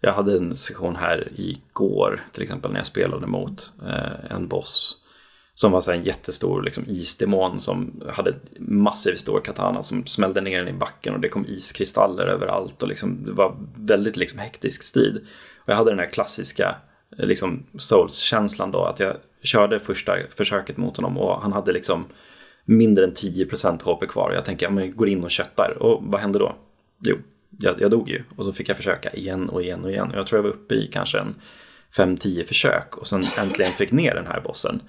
[0.01, 5.03] Jag hade en session här igår, till exempel, när jag spelade mot eh, en boss
[5.54, 10.58] som var så en jättestor liksom, isdemon som hade massiv stor katana som smällde ner
[10.58, 14.82] den i backen och det kom iskristaller överallt och liksom, det var väldigt liksom, hektisk
[14.82, 15.16] strid.
[15.56, 16.76] Och jag hade den här klassiska
[17.18, 22.04] eh, liksom, Souls-känslan då att jag körde första försöket mot honom och han hade liksom
[22.64, 24.32] mindre än 10% HP kvar.
[24.32, 26.56] Jag tänker, jag går in och köttar och vad hände då?
[27.00, 27.16] Jo,
[27.58, 30.10] jag, jag dog ju och så fick jag försöka igen och igen och igen.
[30.10, 31.34] Och jag tror jag var uppe i kanske en
[31.96, 34.80] 5-10 försök och sen äntligen fick ner den här bossen.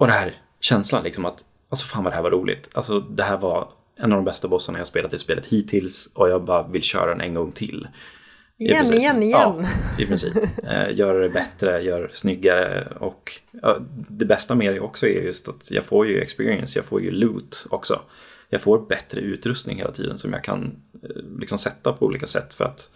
[0.00, 2.70] Och den här känslan liksom att, alltså fan vad det här var roligt.
[2.74, 6.28] Alltså det här var en av de bästa bossarna jag spelat i spelet hittills och
[6.28, 7.88] jag bara vill köra den en gång till.
[8.58, 9.30] Igen, igen, igen.
[9.30, 9.64] Ja,
[9.98, 10.36] i princip.
[10.64, 13.32] Eh, göra det bättre, det snyggare och
[13.62, 13.76] ja,
[14.08, 17.10] det bästa med det också är just att jag får ju experience, jag får ju
[17.10, 18.00] loot också.
[18.48, 22.54] Jag får bättre utrustning hela tiden som jag kan eh, liksom sätta på olika sätt
[22.54, 22.90] för att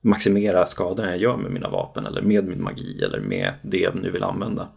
[0.00, 3.94] maximera skadorna jag gör med mina vapen eller med min magi eller med det jag
[3.94, 4.68] nu vill använda.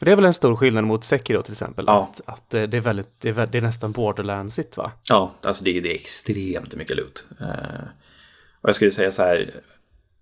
[0.00, 1.84] För det är väl en stor skillnad mot Sekiro till exempel?
[1.88, 2.10] Ja.
[2.12, 4.92] Att, att eh, det, är väldigt, det, är, det är nästan borderlandsigt va?
[5.08, 7.26] Ja, alltså det, det är extremt mycket loot.
[7.40, 7.46] Uh,
[8.60, 9.54] och jag skulle säga så här,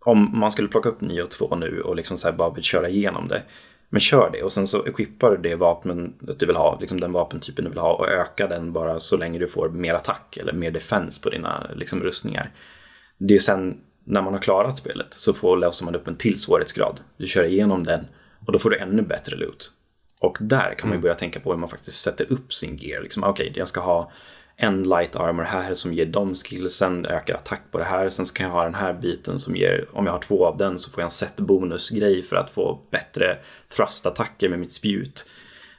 [0.04, 2.64] om man skulle plocka upp 9 och 2 nu och liksom så här bara vill
[2.64, 3.42] köra igenom det.
[3.88, 7.12] Men kör det och sen så equippar du det vapen du vill ha, liksom den
[7.12, 10.52] vapentypen du vill ha och öka den bara så länge du får mer attack eller
[10.52, 12.50] mer defense på dina liksom, rustningar.
[13.18, 16.40] Det är sen när man har klarat spelet så får löser man upp en till
[16.40, 17.00] svårighetsgrad.
[17.16, 18.06] Du kör igenom den
[18.48, 19.72] och då får du ännu bättre loot.
[20.20, 21.02] Och där kan man ju mm.
[21.02, 23.02] börja tänka på hur man faktiskt sätter upp sin gear.
[23.02, 24.12] Liksom, Okej, okay, jag ska ha
[24.56, 28.08] en light armor här som ger de skillsen, ökar attack på det här.
[28.08, 30.56] Sen så kan jag ha den här biten som ger, om jag har två av
[30.56, 33.38] den så får jag en set bonusgrej för att få bättre
[33.76, 35.26] thrust-attacker med mitt spjut.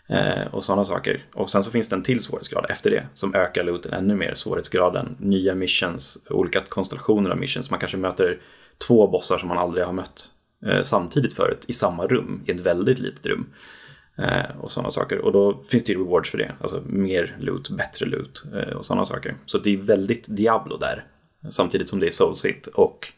[0.10, 1.26] Eh, och sådana saker.
[1.34, 4.34] Och sen så finns det en till svårighetsgrad efter det som ökar looten ännu mer,
[4.34, 5.16] svårighetsgraden.
[5.20, 7.72] Nya missions, olika konstellationer av missions.
[7.72, 8.42] Man kanske möter
[8.88, 10.32] två bossar som man aldrig har mött
[10.66, 13.46] Eh, samtidigt förut i samma rum, i ett väldigt litet rum.
[14.18, 15.18] Eh, och sådana saker.
[15.18, 16.52] Och då finns det ju rewards för det.
[16.62, 19.36] Alltså mer loot, bättre loot eh, och sådana saker.
[19.46, 21.06] Så det är väldigt Diablo där.
[21.50, 23.14] Samtidigt som det är soulsit och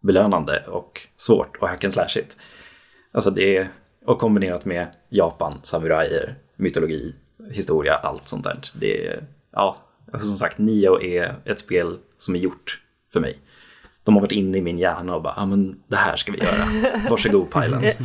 [0.00, 2.36] belönande och svårt och hack and slashigt.
[3.12, 3.68] Alltså det är,
[4.04, 7.14] och kombinerat med Japan, samurajer, mytologi,
[7.50, 8.60] historia, allt sånt där.
[8.80, 9.76] Det är, ja,
[10.12, 12.82] alltså som sagt, Nio är ett spel som är gjort
[13.12, 13.38] för mig.
[14.06, 16.32] De har varit inne i min hjärna och bara, ja ah, men det här ska
[16.32, 16.90] vi göra.
[17.10, 17.84] Varsågod Pajlen.
[17.84, 17.96] är,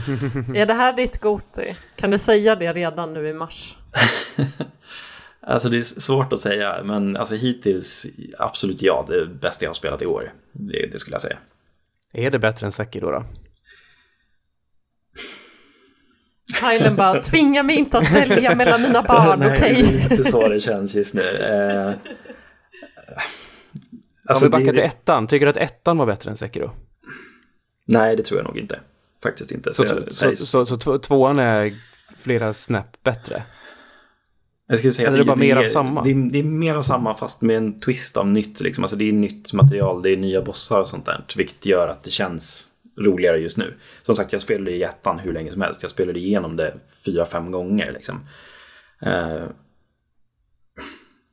[0.56, 1.76] är det här ditt Goti?
[1.96, 3.78] Kan du säga det redan nu i mars?
[5.42, 8.06] alltså det är svårt att säga, men alltså hittills
[8.40, 10.34] absolut ja, det bästa jag har spelat i år.
[10.52, 11.38] Det, det skulle jag säga.
[12.14, 13.24] Är det bättre än Sekiro då?
[16.62, 19.52] Pajlen bara, tvinga mig inte att välja mellan mina barn, okej?
[19.52, 19.74] Okay?
[19.74, 21.22] det är inte så det känns just nu.
[21.22, 21.94] Eh,
[24.26, 26.72] Alltså, Om vi backar till ettan, tycker du att ettan var bättre än Sekiro?
[27.86, 28.80] Nej, det tror jag nog inte.
[29.24, 29.74] Faktiskt inte.
[29.74, 31.74] Så, så, jag, så, så, så tvåan är
[32.18, 33.44] flera snäpp bättre?
[34.68, 36.04] Jag skulle säga Eller att det, är bara mer av samma?
[36.04, 38.60] Det är, det är, mer av samma fast med en twist av nytt.
[38.60, 38.84] Liksom.
[38.84, 41.26] Alltså det är nytt material, det är nya bossar och sånt där.
[41.36, 43.74] Vilket gör att det känns roligare just nu.
[44.02, 45.82] Som sagt, jag spelade i ettan hur länge som helst.
[45.82, 46.74] Jag spelade igenom det
[47.06, 47.92] fyra, fem gånger.
[47.92, 48.20] Liksom.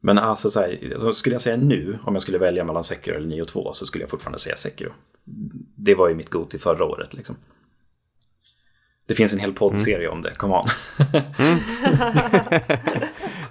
[0.00, 3.26] Men alltså så här, skulle jag säga nu, om jag skulle välja mellan Sekiro eller
[3.26, 4.92] 9 och 2, så skulle jag fortfarande säga Sekiro.
[5.74, 7.36] Det var ju mitt go till förra året liksom.
[9.06, 10.12] Det finns en hel poddserie mm.
[10.12, 10.68] om det, come on.
[11.38, 11.58] mm.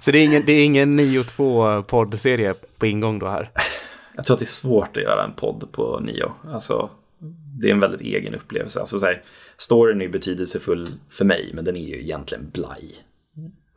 [0.00, 3.50] så det är ingen, det är ingen 9 och 2 poddserie på ingång då här?
[4.16, 6.32] Jag tror att det är svårt att göra en podd på 9.
[6.44, 6.90] Alltså,
[7.60, 8.80] det är en väldigt egen upplevelse.
[8.80, 9.22] Alltså, så här,
[9.56, 12.94] storyn är betydelsefull för mig, men den är ju egentligen blaj.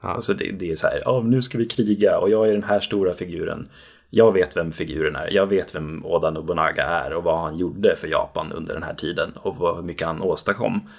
[0.02, 2.64] Alltså det, det, är så här, oh, nu ska vi kriga och jag är den
[2.64, 3.70] här stora figuren.
[4.10, 7.96] Jag vet vem figuren är, jag vet vem Oda Nobunaga är och vad han gjorde
[7.96, 10.90] för Japan under den här tiden och hur mycket han åstadkom.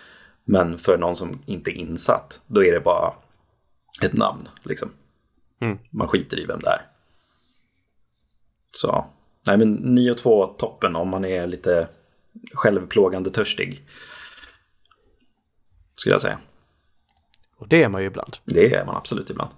[0.45, 3.15] Men för någon som inte är insatt, då är det bara
[4.03, 4.49] ett namn.
[4.63, 4.91] Liksom.
[5.61, 5.79] Mm.
[5.91, 6.87] Man skiter i vem det är.
[8.71, 9.07] Så,
[9.47, 11.89] nej men 9 och 2 toppen om man är lite
[12.53, 13.87] självplågande törstig.
[15.97, 16.39] Skulle jag säga.
[17.63, 18.37] Och det är man ju ibland.
[18.45, 19.51] Det är man absolut ibland.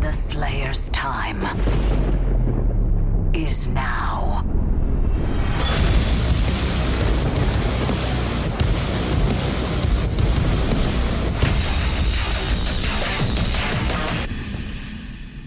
[0.00, 1.46] The Slayer's time
[3.34, 4.42] is now.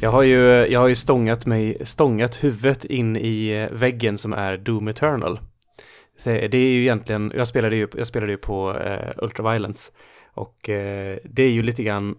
[0.02, 0.38] Jag har ju,
[0.72, 5.40] jag har ju stångat mig, stångat huvudet in i väggen som är Doom Eternal.
[6.24, 9.92] Det är ju egentligen, jag spelade ju, jag spelade ju på uh, Ultraviolence
[10.34, 12.16] och uh, det är ju lite grann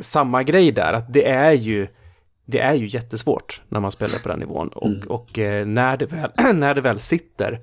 [0.00, 1.86] samma grej där, att det är ju
[2.44, 5.08] det är ju jättesvårt när man spelar på den nivån och, mm.
[5.08, 7.60] och uh, när, det väl, när det väl sitter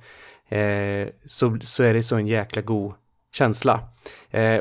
[1.26, 2.94] så, så är det så en jäkla god
[3.34, 3.80] känsla.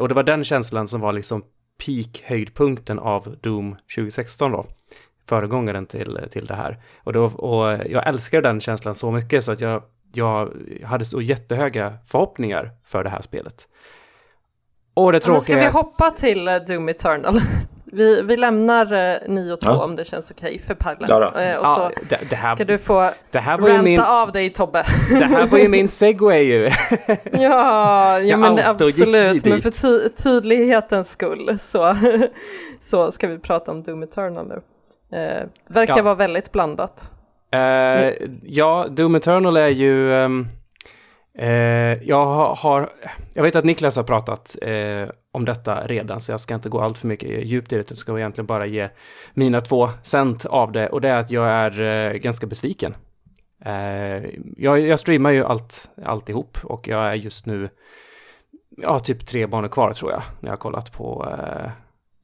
[0.00, 1.44] och det var den känslan som var liksom
[1.86, 4.66] peak höjdpunkten av Doom 2016 då
[5.28, 6.78] föregångaren till, till det här.
[7.04, 10.52] Och, då, och jag älskar den känslan så mycket så att jag jag
[10.84, 13.68] hade så jättehöga förhoppningar för det här spelet.
[14.94, 15.40] Och det tråkiga...
[15.40, 17.40] Ska vi hoppa till uh, Doom Eternal?
[17.92, 19.84] Vi, vi lämnar uh, 9 och 2 ja.
[19.84, 21.06] om det känns okej okay för Palle.
[21.08, 23.82] Ja, uh, och så ja, det, det här, ska du få det här var ranta
[23.82, 24.84] min, av dig Tobbe.
[25.10, 26.70] det här var ju min segway ju.
[27.32, 29.44] ja, ja men absolut.
[29.44, 31.96] Men för ty tydlighetens skull så,
[32.80, 34.54] så ska vi prata om Doom Eternal nu.
[35.18, 36.02] Uh, verkar ja.
[36.02, 37.12] vara väldigt blandat.
[37.54, 40.10] Uh, ja, Doom Eternal är ju...
[40.10, 40.48] Um,
[41.42, 42.88] uh, jag har,
[43.34, 46.80] Jag vet att Niklas har pratat uh, om detta redan, så jag ska inte gå
[46.80, 47.90] allt för mycket djupt i det.
[47.90, 48.88] Jag ska egentligen bara ge
[49.34, 50.88] mina två cent av det.
[50.88, 52.94] Och det är att jag är ganska besviken.
[54.56, 57.68] jag, jag streamar ju allt, alltihop och jag är just nu...
[58.70, 60.22] Ja, typ tre banor kvar tror jag.
[60.40, 61.26] När jag har kollat på...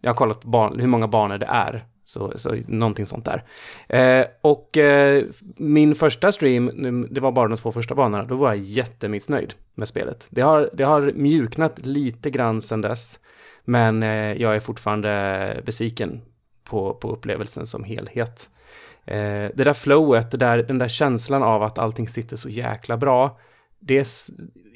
[0.01, 3.45] jag har kollat på barn, hur många banor det är så, så någonting sånt där.
[3.89, 5.25] Eh, och eh,
[5.57, 9.89] min första stream, det var bara de två första banorna, då var jag jättemissnöjd med
[9.89, 10.27] spelet.
[10.31, 13.21] Det har, det har mjuknat lite grann sedan dess,
[13.65, 16.21] men eh, jag är fortfarande besviken
[16.65, 18.51] på, på upplevelsen som helhet.
[19.07, 22.97] Eh, det där flowet, det där, den där känslan av att allting sitter så jäkla
[22.97, 23.39] bra,
[23.79, 24.07] det är,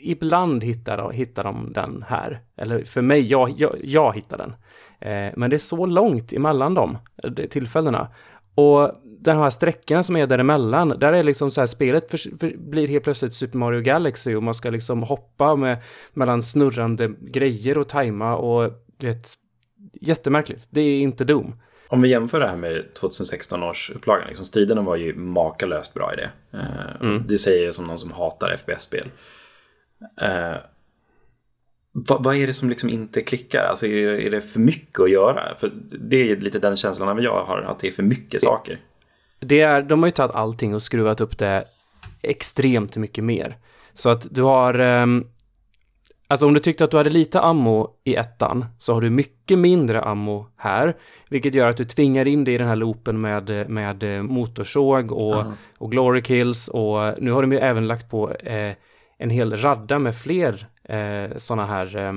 [0.01, 2.41] ibland hittar, hittar de den här.
[2.57, 4.55] Eller för mig, jag, jag, jag hittar den.
[5.01, 6.99] Eh, men det är så långt emellan de
[7.51, 8.09] tillfällena.
[8.55, 12.57] Och de här sträckorna som är däremellan, där är liksom så här spelet för, för,
[12.57, 15.79] blir helt plötsligt Super Mario Galaxy och man ska liksom hoppa med,
[16.13, 18.65] mellan snurrande grejer och tajma och
[19.03, 19.15] är
[20.01, 20.69] jättemärkligt.
[20.71, 21.55] Det är inte Doom.
[21.89, 26.13] Om vi jämför det här med 2016 års upplagan, liksom, striderna var ju makalöst bra
[26.13, 26.31] i det.
[26.59, 27.25] Eh, mm.
[27.29, 29.11] Det säger jag som någon som hatar FPS-spel.
[30.21, 30.57] Eh,
[32.07, 33.65] vad, vad, är det som liksom inte klickar?
[33.65, 35.55] Alltså är, är, det för mycket att göra?
[35.59, 38.81] För det är lite den känslan jag har, att det är för mycket saker.
[39.41, 41.65] Det är, de har ju tagit allting och skruvat upp det
[42.23, 43.57] extremt mycket mer.
[43.95, 45.27] Så att du har, um,
[46.29, 49.59] alltså om du tyckte att du hade lite ammo i ettan så har du mycket
[49.59, 50.97] mindre ammo här,
[51.29, 55.35] vilket gör att du tvingar in dig i den här loopen med, med motorsåg och,
[55.35, 55.53] uh -huh.
[55.79, 58.75] och glory kills och nu har de ju även lagt på eh,
[59.19, 62.13] en hel radda med fler eh, sådana här, eh,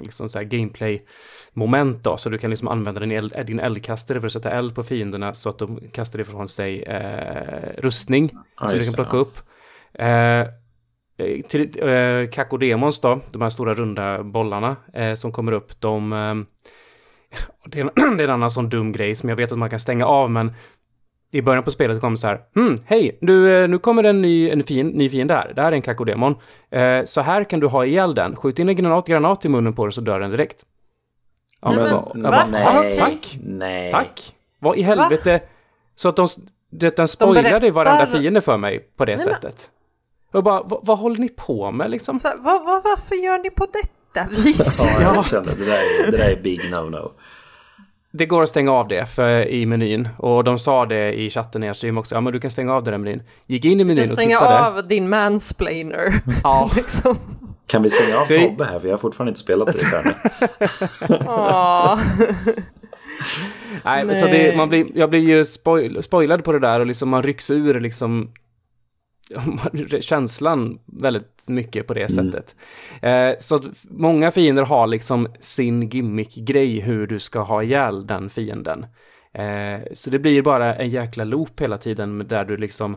[0.00, 4.26] liksom så här gameplay-moment då, så du kan liksom använda din, eld, din eldkastare för
[4.26, 8.78] att sätta eld på fienderna så att de kastar ifrån sig eh, rustning ah, som
[8.78, 9.20] du kan plocka ja.
[9.20, 9.38] upp.
[9.98, 10.46] Eh,
[11.48, 16.34] till eh, Kakodemons då, de här stora runda bollarna eh, som kommer upp, de eh,
[17.66, 17.84] det är,
[18.16, 20.30] det är en annan sån dum grej som jag vet att man kan stänga av,
[20.30, 20.52] men
[21.36, 24.50] i början på spelet kommer så här, hmm, hej, du, eh, nu kommer en ny,
[24.50, 26.34] en fin, ny fiende här, det här är en kakodemon.
[26.70, 29.72] Eh, så här kan du ha ihjäl den, skjut in en granat, granat i munnen
[29.72, 30.64] på den så dör den direkt.
[31.60, 32.30] Ja, men, men, va?
[32.30, 32.46] va?
[32.50, 33.90] Nej, tack, nej.
[33.90, 34.34] tack.
[34.58, 35.32] Vad i helvete?
[35.32, 35.38] Va?
[35.94, 36.28] Så att de,
[36.70, 39.70] det, den spoilade de varenda fiende för mig på det nej, sättet.
[40.32, 42.18] Och bara, vad, vad håller ni på med liksom?
[42.18, 44.86] Så, vad, vad, varför gör ni på detta vis?
[44.86, 47.10] ja, jag känner, det där är, det där är big no-no
[48.16, 51.64] det går att stänga av det för, i menyn och de sa det i chatten
[51.64, 52.14] i stream också.
[52.14, 53.22] Ja, men du kan stänga av den menyn.
[53.46, 54.22] Gick in i menyn och tittade.
[54.22, 56.14] Stänga av din mansplainer.
[56.44, 56.70] Ja.
[56.76, 57.16] liksom.
[57.66, 58.78] Kan vi stänga av Tobbe här?
[58.78, 60.04] För jag har fortfarande inte spelat det här.
[63.84, 64.16] Nej, Nej.
[64.16, 67.22] så det, man blir, jag blir ju spoil, spoilad på det där och liksom man
[67.22, 68.32] rycks ur liksom
[70.00, 72.32] känslan väldigt mycket på det mm.
[72.32, 72.56] sättet.
[73.02, 73.60] Eh, så
[73.90, 78.86] många fiender har liksom sin gimmick-grej hur du ska ha ihjäl den fienden.
[79.32, 82.96] Eh, så det blir bara en jäkla loop hela tiden där du liksom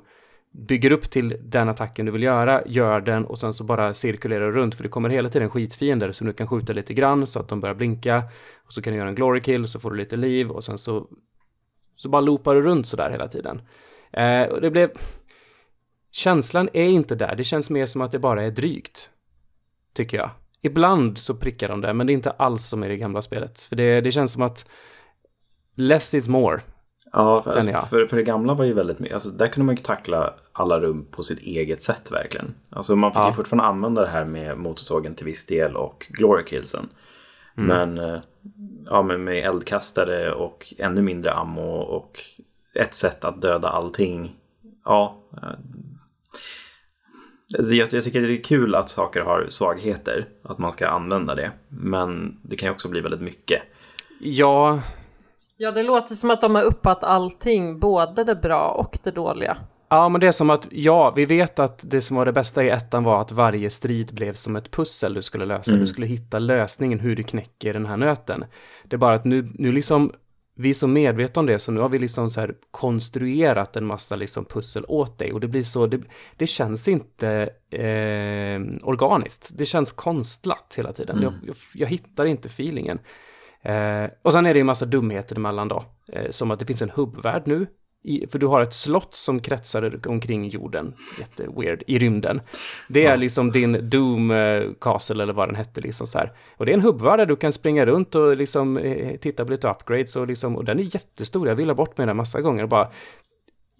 [0.51, 4.51] bygger upp till den attacken du vill göra, gör den och sen så bara cirkulerar
[4.51, 7.47] runt för det kommer hela tiden skitfiender som du kan skjuta lite grann så att
[7.47, 8.23] de börjar blinka
[8.65, 10.77] och så kan du göra en glory kill så får du lite liv och sen
[10.77, 11.07] så
[11.95, 13.61] så bara loopar du runt sådär hela tiden.
[14.11, 14.91] Eh, och det blev
[16.11, 19.09] Känslan är inte där, det känns mer som att det bara är drygt.
[19.93, 20.29] Tycker jag.
[20.61, 23.59] Ibland så prickar de det, men det är inte alls som i det gamla spelet.
[23.63, 24.69] För det, det känns som att
[25.75, 26.61] less is more.
[27.11, 29.75] Ja, för, alltså, för, för, det gamla var ju väldigt mycket, alltså där kunde man
[29.75, 32.53] ju tackla alla rum på sitt eget sätt verkligen.
[32.69, 33.27] Alltså man fick ja.
[33.27, 36.89] ju fortfarande använda det här med motorsågen till viss del och glory killsen.
[37.57, 37.67] Mm.
[37.67, 38.21] Men eh,
[38.85, 42.19] ja, men med eldkastare och ännu mindre ammo och
[42.73, 44.35] ett sätt att döda allting.
[44.85, 45.59] Ja, eh,
[47.57, 51.51] jag, jag tycker det är kul att saker har svagheter, att man ska använda det.
[51.67, 53.61] Men det kan ju också bli väldigt mycket.
[54.19, 54.81] Ja.
[55.57, 59.57] Ja, det låter som att de har uppat allting, både det bra och det dåliga.
[59.89, 62.63] Ja, men det är som att, ja, vi vet att det som var det bästa
[62.63, 65.71] i ettan var att varje strid blev som ett pussel du skulle lösa.
[65.71, 65.81] Mm.
[65.81, 68.45] Du skulle hitta lösningen hur du knäcker den här nöten.
[68.83, 70.11] Det är bara att nu, nu liksom
[70.61, 73.85] vi är så medvetna om det så nu har vi liksom så här konstruerat en
[73.85, 76.01] massa liksom pussel åt dig och det blir så, det,
[76.35, 79.49] det känns inte eh, organiskt.
[79.53, 81.17] Det känns konstlat hela tiden.
[81.17, 81.23] Mm.
[81.23, 82.99] Jag, jag, jag, hittar inte feelingen.
[83.61, 85.83] Eh, och sen är det en massa dumheter emellan då.
[86.13, 87.67] Eh, som att det finns en hubbvärld nu
[88.03, 92.41] i, för du har ett slott som kretsar omkring jorden, jätteweird, i rymden.
[92.87, 93.15] Det är ja.
[93.15, 94.33] liksom din Doom
[94.81, 96.31] Castle eller vad den hette liksom så här.
[96.57, 99.51] Och det är en hubbvärld där du kan springa runt och liksom eh, titta på
[99.51, 101.47] lite upgrades och liksom, och den är jättestor.
[101.47, 102.89] Jag vill ha bort mig den massa gånger och bara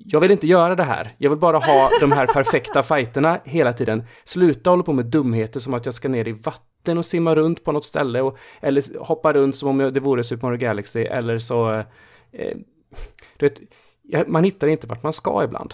[0.05, 1.15] jag vill inte göra det här.
[1.17, 4.03] Jag vill bara ha de här perfekta fighterna hela tiden.
[4.25, 7.63] Sluta hålla på med dumheter som att jag ska ner i vatten och simma runt
[7.63, 11.39] på något ställe och, eller hoppa runt som om det vore Super Mario Galaxy eller
[11.39, 11.71] så
[12.31, 12.57] eh,
[13.37, 13.61] du vet,
[14.27, 15.73] man hittar inte vart man ska ibland.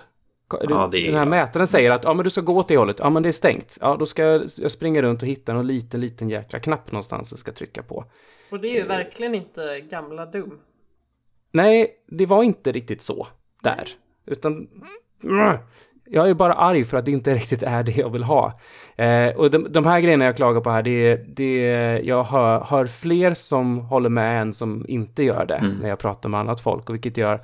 [0.49, 1.05] Ja, är...
[1.05, 2.99] Den här mätaren säger att ja, men du ska gå åt det hållet.
[2.99, 3.77] Ja, men det är stängt.
[3.81, 4.23] Ja, då ska
[4.57, 8.05] jag springa runt och hitta någon liten, liten jäkla knapp någonstans jag ska trycka på.
[8.49, 10.59] Och det är ju uh, verkligen inte gamla Doom.
[11.51, 13.27] Nej, det var inte riktigt så
[13.63, 13.89] där.
[14.25, 14.67] Utan
[16.05, 18.59] jag är bara arg för att det inte riktigt är det jag vill ha.
[18.95, 21.57] Eh, och de, de, här grejerna jag klagar på här, det, det
[22.03, 25.77] jag hör, hör fler som håller med än som inte gör det mm.
[25.81, 27.41] när jag pratar med annat folk, och vilket gör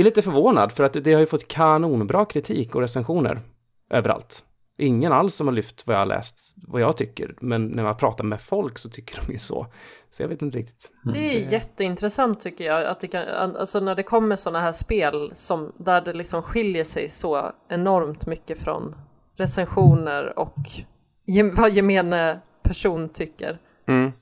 [0.00, 3.40] är lite förvånad för att det har ju fått kanonbra kritik och recensioner
[3.90, 4.44] överallt.
[4.78, 7.34] ingen alls som har lyft vad jag har läst, vad jag tycker.
[7.40, 9.66] Men när man pratar med folk så tycker de ju så.
[10.10, 10.90] Så jag vet inte riktigt.
[11.12, 15.30] Det är jätteintressant tycker jag, att det kan, alltså när det kommer sådana här spel
[15.34, 18.94] som, där det liksom skiljer sig så enormt mycket från
[19.36, 20.56] recensioner och
[21.26, 23.58] gem, vad gemene person tycker.
[23.88, 24.12] Mm.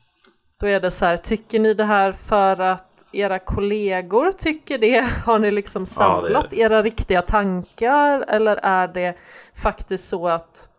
[0.61, 5.01] Då är det så här, tycker ni det här för att era kollegor tycker det?
[5.25, 8.21] Har ni liksom Ja, samlat era riktiga tankar?
[8.29, 9.17] Eller är det
[9.55, 10.71] faktiskt så att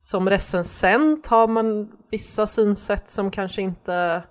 [0.00, 4.22] som recensent har man vissa synsätt som kanske inte...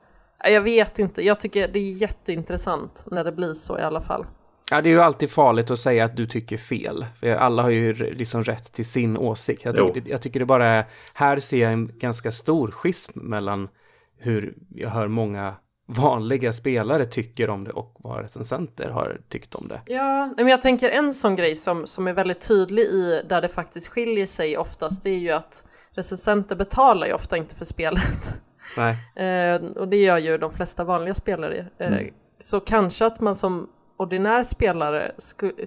[0.43, 4.01] Ja, Jag vet inte, jag tycker det är jätteintressant när det blir så i alla
[4.01, 4.25] fall.
[4.71, 7.05] Ja, det är ju alltid farligt att säga att du tycker fel.
[7.19, 9.65] För alla har ju liksom rätt till sin åsikt.
[9.65, 13.69] Jag tycker, jag tycker det bara är, här ser jag en ganska stor schism mellan
[14.17, 19.67] hur jag hör många vanliga spelare tycker om det och vad recensenter har tyckt om
[19.67, 19.81] det.
[19.85, 23.47] Ja, men jag tänker en sån grej som, som är väldigt tydlig i där det
[23.47, 28.41] faktiskt skiljer sig oftast det är ju att recensenter betalar ju ofta inte för spelet.
[28.77, 28.97] Nej.
[29.15, 31.67] Eh, och det gör ju de flesta vanliga spelare.
[31.77, 32.13] Eh, Mm.
[32.39, 35.11] Så kanske att man som ordinär spelare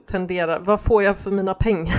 [0.06, 1.94] tenderar, vad får jag för mina pengar?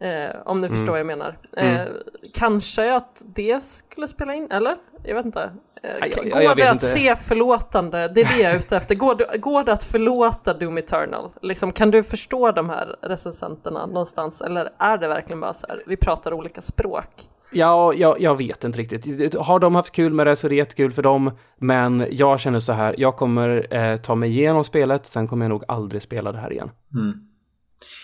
[0.00, 1.38] eh, om ni förstår vad jag menar.
[1.56, 1.92] Eh, Mm.
[2.34, 4.76] Kanske att det skulle spela in, eller?
[5.04, 5.50] Jag vet inte.
[5.84, 6.86] Eh, Ja, jag- går jag det att inte.
[6.86, 8.08] se förlåtande?
[8.14, 8.94] Det är det jag är ute efter.
[8.94, 11.30] Går, det- går det att förlåta Doom Eternal?
[11.42, 14.40] Liksom, kan du förstå de här recensenterna någonstans?
[14.40, 17.28] Eller är det verkligen bara så här, vi pratar olika språk?
[17.54, 19.34] Ja, jag, jag vet inte riktigt.
[19.34, 21.30] Har de haft kul med det så är det jättekul för dem.
[21.58, 25.50] Men jag känner så här, jag kommer eh, ta mig igenom spelet, sen kommer jag
[25.50, 26.70] nog aldrig spela det här igen.
[26.94, 27.12] Mm.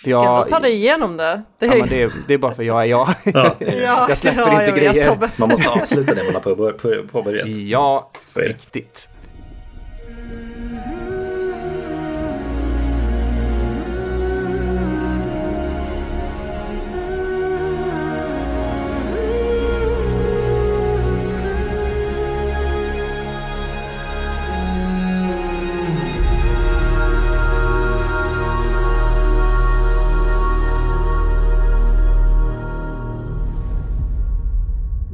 [0.01, 1.43] Ska jag, jag ta dig igenom det?
[1.59, 3.09] det Ja, men det, är, det är bara för jag är jag.
[3.24, 5.18] Ja, Ja, jag släpper ja, inte jag grejer.
[5.37, 7.47] Man måste avsluta det man har på- på- påbörjat.
[7.49, 8.49] ja, Så är det.
[8.49, 9.09] riktigt.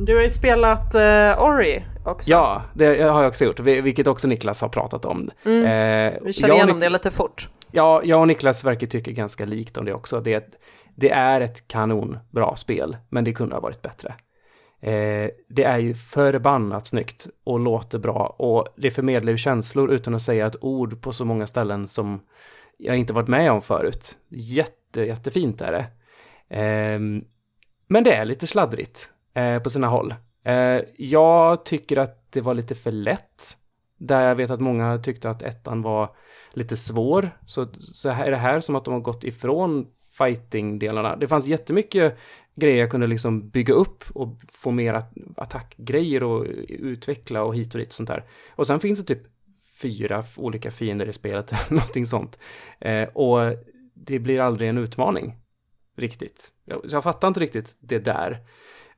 [0.07, 2.31] Du har ju spelat uh, Ori också.
[2.31, 5.31] Ja, det har jag också gjort, vil- vilket också Niklas har pratat om.
[5.45, 5.65] Mm.
[5.65, 7.49] Eh, Vi och igenom Nik- det lite fort.
[7.71, 10.21] Ja, jag och Niklas verkar tycka ganska likt om det också.
[10.21, 10.55] Det, är ett-
[10.97, 14.15] det är ett kanonbra spel, men det kunde ha varit bättre.
[14.81, 20.15] Eh, det är ju förbannat snyggt och låter bra och det förmedlar ju känslor utan
[20.15, 22.21] att säga ett ord på så många ställen som
[22.79, 24.19] jag inte varit med om förut.
[24.29, 25.87] Jätte, jättefint är det.
[26.57, 27.25] Ehm,
[27.89, 30.15] men det är lite sladdrigt eh, på sina håll.
[30.45, 33.57] Eh, jag tycker att det var lite för lätt.
[33.99, 36.17] Där jag vet att många tyckte att ettan var
[36.53, 37.31] lite svår.
[37.47, 39.87] Så, så här är det här som att de har gått ifrån
[40.19, 41.17] fighting-delarna.
[41.17, 42.19] Det fanns jättemycket
[42.55, 45.03] grejer jag kunde liksom bygga upp och få mer
[45.37, 48.25] attackgrejer och utveckla och hit och dit och sånt där.
[48.51, 49.27] Och sen finns det typ
[49.83, 52.39] fyra olika fiender i spelet, eller någonting sånt.
[52.81, 53.39] Eh, och
[53.95, 55.35] det blir aldrig en utmaning.
[55.97, 56.53] Riktigt.
[56.65, 58.39] Jag, så jag fattar inte riktigt det där.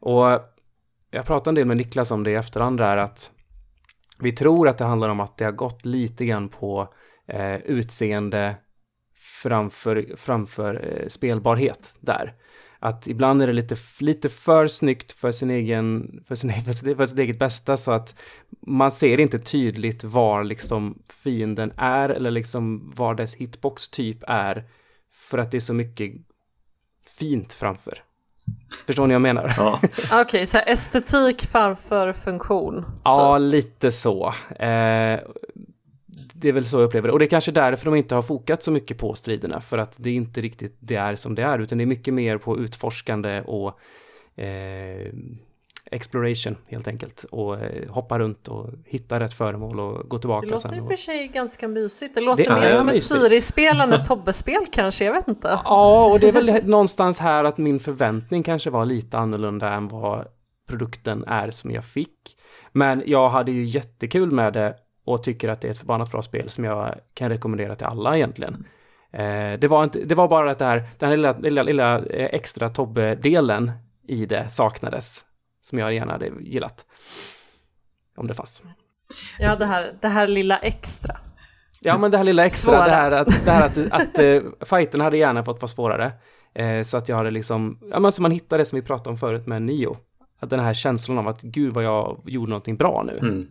[0.01, 0.26] Och
[1.11, 3.32] jag pratade en del med Niklas om det i efterhand där att
[4.18, 6.94] vi tror att det handlar om att det har gått lite grann på
[7.26, 8.57] eh, utseende
[9.42, 12.34] framför, framför eh, spelbarhet där.
[12.78, 16.97] Att ibland är det lite, lite för snyggt för sin egen, för, sin, för, sin,
[16.97, 18.14] för sitt eget bästa så att
[18.61, 24.64] man ser inte tydligt var liksom fienden är eller liksom var dess hitbox typ är
[25.11, 26.12] för att det är så mycket
[27.18, 28.03] fint framför.
[28.86, 29.55] Förstår ni vad jag menar?
[29.57, 29.80] Ja.
[30.22, 32.84] Okej, så här estetik framför funktion.
[33.05, 34.26] Ja, lite så.
[34.51, 35.20] Eh,
[36.34, 37.12] det är väl så jag upplever det.
[37.12, 39.61] Och det är kanske därför de inte har fokat så mycket på striderna.
[39.61, 41.59] För att det är inte riktigt det är som det är.
[41.59, 43.80] Utan det är mycket mer på utforskande och
[44.40, 45.12] eh,
[45.91, 47.24] exploration helt enkelt.
[47.30, 50.78] Och eh, hoppa runt och hitta rätt föremål och gå Det tillbaka låter sen.
[50.78, 50.91] i och Och...
[50.91, 52.14] för sig ganska mysigt.
[52.14, 53.20] Det låter Det mer som ett mysigt.
[53.20, 55.61] Siri-spel än ett Tobbe-spel kanske, jag vet inte.
[55.64, 59.89] Ja, och det är väl någonstans här att min förväntning kanske var lite annorlunda än
[59.89, 60.26] vad
[60.68, 62.37] produkten är som jag fick.
[62.72, 64.74] Men jag hade ju jättekul med det
[65.05, 68.16] och tycker att det är ett förbannat bra spel som jag kan rekommendera till alla
[68.16, 68.66] egentligen.
[69.12, 71.99] Eh, det, var inte, det var bara att det här, den här lilla, lilla, lilla
[71.99, 73.72] eh, extra Tobbe-delen
[74.09, 75.24] i det saknades.
[75.66, 76.86] Som jag gärna hade gillat.
[78.16, 78.62] Om det fanns.
[79.38, 81.16] Ja, det här, det här lilla extra.
[81.80, 82.84] Ja, men det här lilla extra, Svåra.
[82.84, 86.12] det här att, det här att, att uh, fighten hade gärna fått vara svårare.
[86.54, 89.10] Eh, så att jag hade liksom, ja men så man hittar det som vi pratade
[89.10, 89.96] om förut med Nio.
[90.40, 93.18] Att den här känslan av att gud vad jag gjorde någonting bra nu.
[93.18, 93.46] Mm.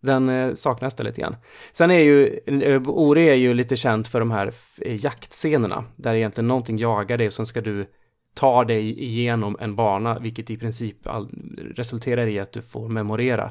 [0.00, 1.36] Den eh, saknas det lite grann.
[1.72, 4.52] Sen är ju, eh, Ori är ju lite känt för de här
[4.84, 5.84] jaktscenerna.
[5.96, 7.86] Där egentligen någonting jagar dig och sen ska du
[8.36, 11.28] tar dig igenom en bana, vilket i princip all,
[11.74, 13.50] resulterar i att du får memorera.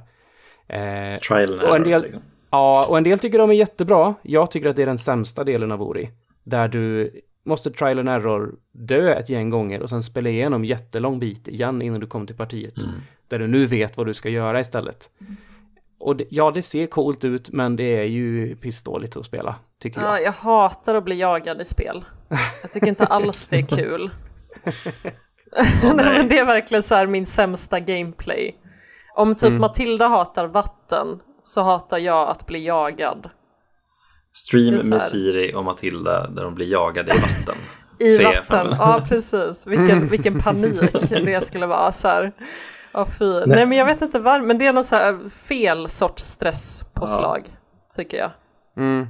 [0.67, 2.21] Eh, Trial and och en del, liksom.
[2.49, 4.13] Ja, och en del tycker de är jättebra.
[4.21, 6.09] Jag tycker att det är den sämsta delen av Ori.
[6.43, 7.11] Där du
[7.43, 11.81] måste trial and error dö ett gäng gånger och sen spela igenom jättelång bit igen
[11.81, 12.77] innan du kommer till partiet.
[12.77, 12.89] Mm.
[13.27, 15.09] Där du nu vet vad du ska göra istället.
[15.97, 20.01] Och det, ja, det ser coolt ut, men det är ju pissdåligt att spela, tycker
[20.01, 20.09] jag.
[20.09, 22.05] Ja, jag hatar att bli jagad i spel.
[22.61, 24.09] Jag tycker inte alls det är kul.
[25.83, 28.55] oh, Nej, det är verkligen så här min sämsta gameplay.
[29.15, 29.61] Om typ mm.
[29.61, 33.29] Matilda hatar vatten så hatar jag att bli jagad.
[34.33, 37.55] Stream med Siri och Matilda där de blir jagade i vatten.
[37.99, 39.67] I Se vatten, ja precis.
[39.67, 42.31] Vilken, vilken panik det skulle vara så här.
[42.91, 43.25] Ja, fy.
[43.25, 43.43] Nej.
[43.47, 43.65] Nej.
[43.65, 47.95] men jag vet inte varför, men det är någon så här fel sorts stresspåslag, ja.
[47.95, 48.31] tycker jag.
[48.77, 49.07] Mm.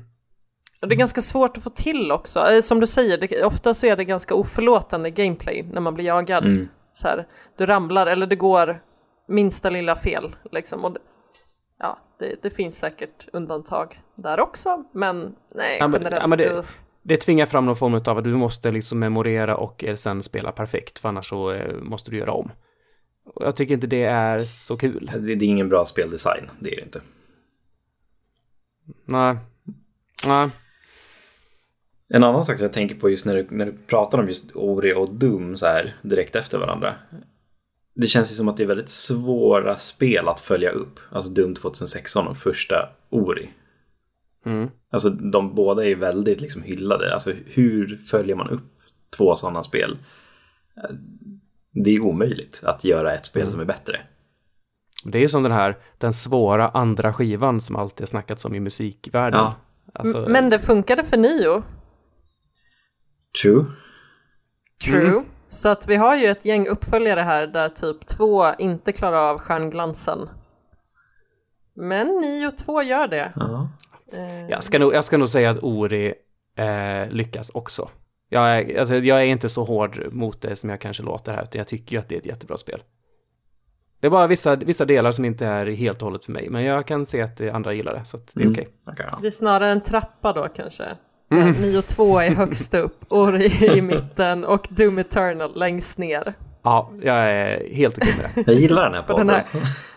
[0.82, 2.40] Och det är ganska svårt att få till också.
[2.40, 6.06] Eh, som du säger, det, ofta så är det ganska oförlåtande gameplay när man blir
[6.06, 6.46] jagad.
[6.46, 6.68] Mm.
[6.94, 8.82] Så här, du ramlar eller det går
[9.28, 10.36] minsta lilla fel.
[10.52, 10.86] Liksom.
[10.86, 10.98] Och
[11.80, 16.22] ja, det, det, finns säkert undantag där också, men nej, ja, men, generellt.
[16.22, 16.64] Ja, men det,
[17.04, 21.00] det tvingar fram någon form av att du måste liksom memorera och sen spela perfekt,
[21.00, 22.52] för annars så eh, måste du göra om.
[23.26, 25.12] Och jag tycker inte det är så kul.
[25.14, 27.02] Det, det är ingen bra speldesign, det är det inte.
[29.06, 29.38] Nej.
[30.26, 30.50] Nej.
[32.14, 34.94] En annan sak jag tänker på just när du, när du pratar om just Ori
[34.94, 36.96] och Doom så här direkt efter varandra
[37.96, 41.00] det känns ju som att det är väldigt svåra spel att följa upp.
[41.12, 43.50] Alltså Doom 2016 och första Ori.
[44.46, 44.70] Mm.
[44.90, 47.14] Alltså de båda är väldigt liksom hyllade.
[47.14, 48.80] Alltså hur följer man upp
[49.18, 49.98] två sådana spel?
[51.72, 53.52] Det är omöjligt att göra ett spel mm.
[53.52, 54.00] som är bättre.
[55.04, 59.40] Det är som den här, den svåra andra skivan som alltid snackats om i musikvärlden.
[59.40, 59.56] Ja.
[59.94, 61.64] Alltså, Men det funkade för Nio.
[63.42, 63.66] True.
[64.86, 65.08] True.
[65.08, 65.26] Mm.
[65.48, 69.38] Så att vi har ju ett gäng uppföljare här där typ två inte klarar av
[69.38, 70.30] stjärnglansen.
[71.74, 73.34] Men nio och två gör det.
[73.36, 73.70] Ja.
[74.14, 74.50] Eh.
[74.50, 76.14] Jag, ska nog, jag ska nog säga att Ori
[76.56, 77.90] eh, lyckas också.
[78.30, 81.44] Jag är, alltså, jag är inte så hård mot det som jag kanske låter här,
[81.44, 82.84] utan jag tycker ju att det är ett jättebra spel.
[84.00, 86.64] Det är bara vissa, vissa delar som inte är helt och hållet för mig, men
[86.64, 88.54] jag kan se att andra gillar det, så det är mm.
[88.54, 88.68] okej.
[88.88, 89.06] Okay.
[89.06, 90.84] Okay, Det är snarare en trappa då kanske?
[91.32, 91.52] Mm.
[91.52, 96.34] 9 och 2 är högst upp, Ori i mitten och Doom Eternal längst ner.
[96.64, 98.52] Ja, jag är helt okej med det.
[98.52, 99.42] Jag gillar den här podden.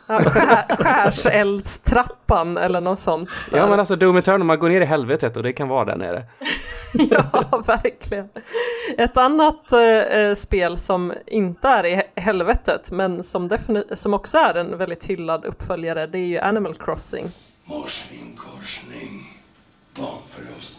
[0.09, 3.31] Ja, skär, skärseldstrappan eller något sånt.
[3.53, 5.97] Ja men alltså Doom Eternal, man går ner i helvetet och det kan vara där
[5.97, 6.23] nere.
[6.93, 8.29] ja, verkligen.
[8.99, 13.59] Ett annat äh, spel som inte är i helvetet men som,
[13.93, 17.27] som också är en väldigt hyllad uppföljare det är ju Animal Crossing.
[17.65, 18.39] Morsning,
[19.95, 20.78] barnförlust.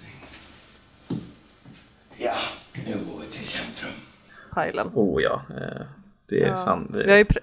[2.21, 2.35] Ja,
[2.85, 3.91] nu går vi till centrum.
[4.53, 4.91] Pajlen.
[4.93, 5.85] Oh ja, eh,
[6.29, 6.65] det är ja.
[6.65, 6.91] fan...
[6.91, 7.03] Det...
[7.03, 7.39] Vi har ju pr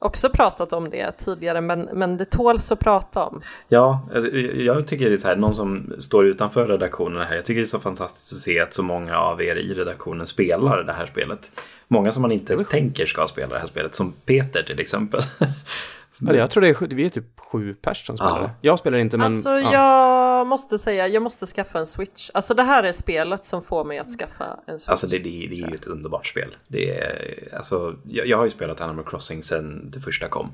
[0.00, 3.42] också pratat om det tidigare men, men det tåls att prata om.
[3.68, 7.44] Ja, alltså, jag tycker det är så här, någon som står utanför redaktionen här, jag
[7.44, 10.82] tycker det är så fantastiskt att se att så många av er i redaktionen spelar
[10.82, 11.50] det här spelet.
[11.88, 15.20] Många som man inte tänker ska spela det här spelet, som Peter till exempel.
[16.20, 18.50] Ja, jag tror det är, vi är typ sju pers som spelar ja.
[18.60, 19.26] Jag spelar inte men...
[19.26, 19.72] Alltså ja.
[19.72, 22.30] jag måste säga, jag måste skaffa en switch.
[22.34, 24.88] Alltså det här är spelet som får mig att skaffa en switch.
[24.88, 26.56] Alltså det, det, det är ju ett underbart spel.
[26.68, 30.50] Det är, alltså, jag, jag har ju spelat Animal Crossing sedan det första kom.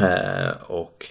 [0.00, 1.06] Eh, och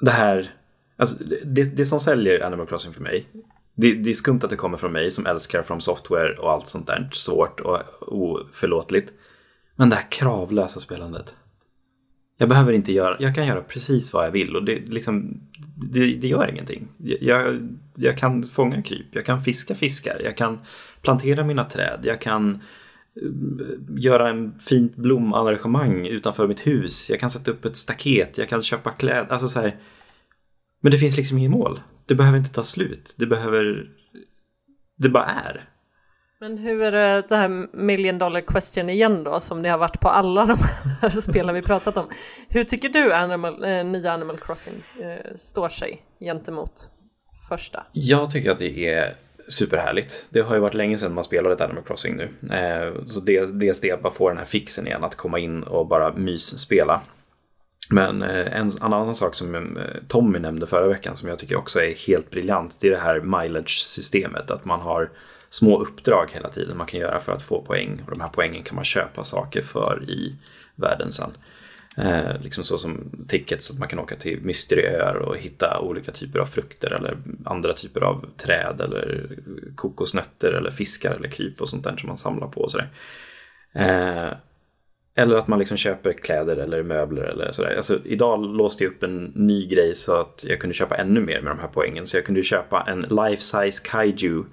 [0.00, 0.54] det här,
[0.96, 3.26] alltså det, det som säljer Animal Crossing för mig
[3.74, 6.68] det, det, är skumt att det kommer från mig som älskar från software och allt
[6.68, 9.12] sånt där svårt och oförlåtligt.
[9.76, 11.34] Men det här kravlösa spelandet.
[12.36, 15.40] Jag behöver inte göra, jag kan göra precis vad jag vill och det, liksom,
[15.76, 16.88] det, det gör ingenting.
[17.20, 20.58] Jag, jag kan fånga kryp, jag kan fiska fiskar, jag kan
[21.02, 22.60] plantera mina träd, jag kan eh,
[23.96, 28.62] göra en fint blomarrangemang utanför mitt hus, jag kan sätta upp ett staket, jag kan
[28.62, 29.76] köpa kläder, alltså så här.
[30.80, 31.80] Men det finns liksom inget mål.
[32.06, 33.90] Det behöver inte ta slut, det behöver,
[34.96, 35.68] det bara är.
[36.42, 40.00] Men hur är det, det här million dollar question igen då som det har varit
[40.00, 40.58] på alla de
[41.00, 42.06] här spelen vi pratat om.
[42.48, 46.90] Hur tycker du Animal, eh, nya Animal Crossing eh, står sig gentemot
[47.48, 47.86] första?
[47.92, 49.16] Jag tycker att det är
[49.48, 50.26] superhärligt.
[50.30, 52.54] Det har ju varit länge sedan man spelade ett Animal Crossing nu.
[52.56, 55.62] Eh, så det, dels det att bara få den här fixen igen, att komma in
[55.62, 57.00] och bara mysspela.
[57.90, 61.56] Men eh, en, en annan sak som eh, Tommy nämnde förra veckan som jag tycker
[61.56, 64.50] också är helt briljant, det är det här mileage-systemet.
[64.50, 65.10] Att man har
[65.52, 68.02] små uppdrag hela tiden man kan göra för att få poäng.
[68.04, 70.36] Och de här poängen kan man köpa saker för i
[70.76, 71.30] världen sen.
[71.96, 76.12] Eh, liksom så som tickets så att man kan åka till mysterieöar och hitta olika
[76.12, 79.28] typer av frukter eller andra typer av träd eller
[79.74, 82.88] kokosnötter eller fiskar eller kryp och sånt där som man samlar på och sådär.
[83.74, 84.32] Eh,
[85.14, 87.76] eller att man liksom köper kläder eller möbler eller sådär.
[87.76, 91.40] Alltså, idag låste jag upp en ny grej så att jag kunde köpa ännu mer
[91.40, 92.06] med de här poängen.
[92.06, 94.44] Så jag kunde köpa en life size kaiju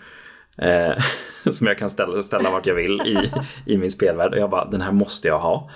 [0.62, 1.04] eh,
[1.52, 3.32] som jag kan ställa, ställa vart jag vill i,
[3.66, 4.34] i min spelvärld.
[4.34, 5.70] Och jag bara, den här måste jag ha.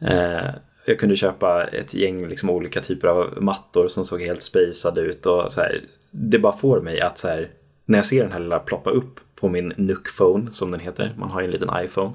[0.00, 0.50] Eh,
[0.84, 5.26] jag kunde köpa ett gäng liksom, olika typer av mattor som såg helt spejsade ut.
[5.26, 7.48] Och så här, det bara får mig att så här,
[7.84, 11.14] när jag ser den här lilla ploppa upp på min Nook Phone som den heter,
[11.18, 12.12] man har ju en liten iPhone.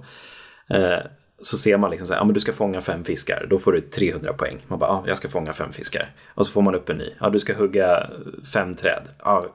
[0.70, 1.00] Eh,
[1.42, 3.72] så ser man liksom så här, ja men du ska fånga fem fiskar, då får
[3.72, 4.58] du 300 poäng.
[4.68, 6.10] Man bara, ja jag ska fånga fem fiskar.
[6.28, 8.10] Och så får man upp en ny, ja du ska hugga
[8.54, 9.02] fem träd.
[9.24, 9.46] Ja,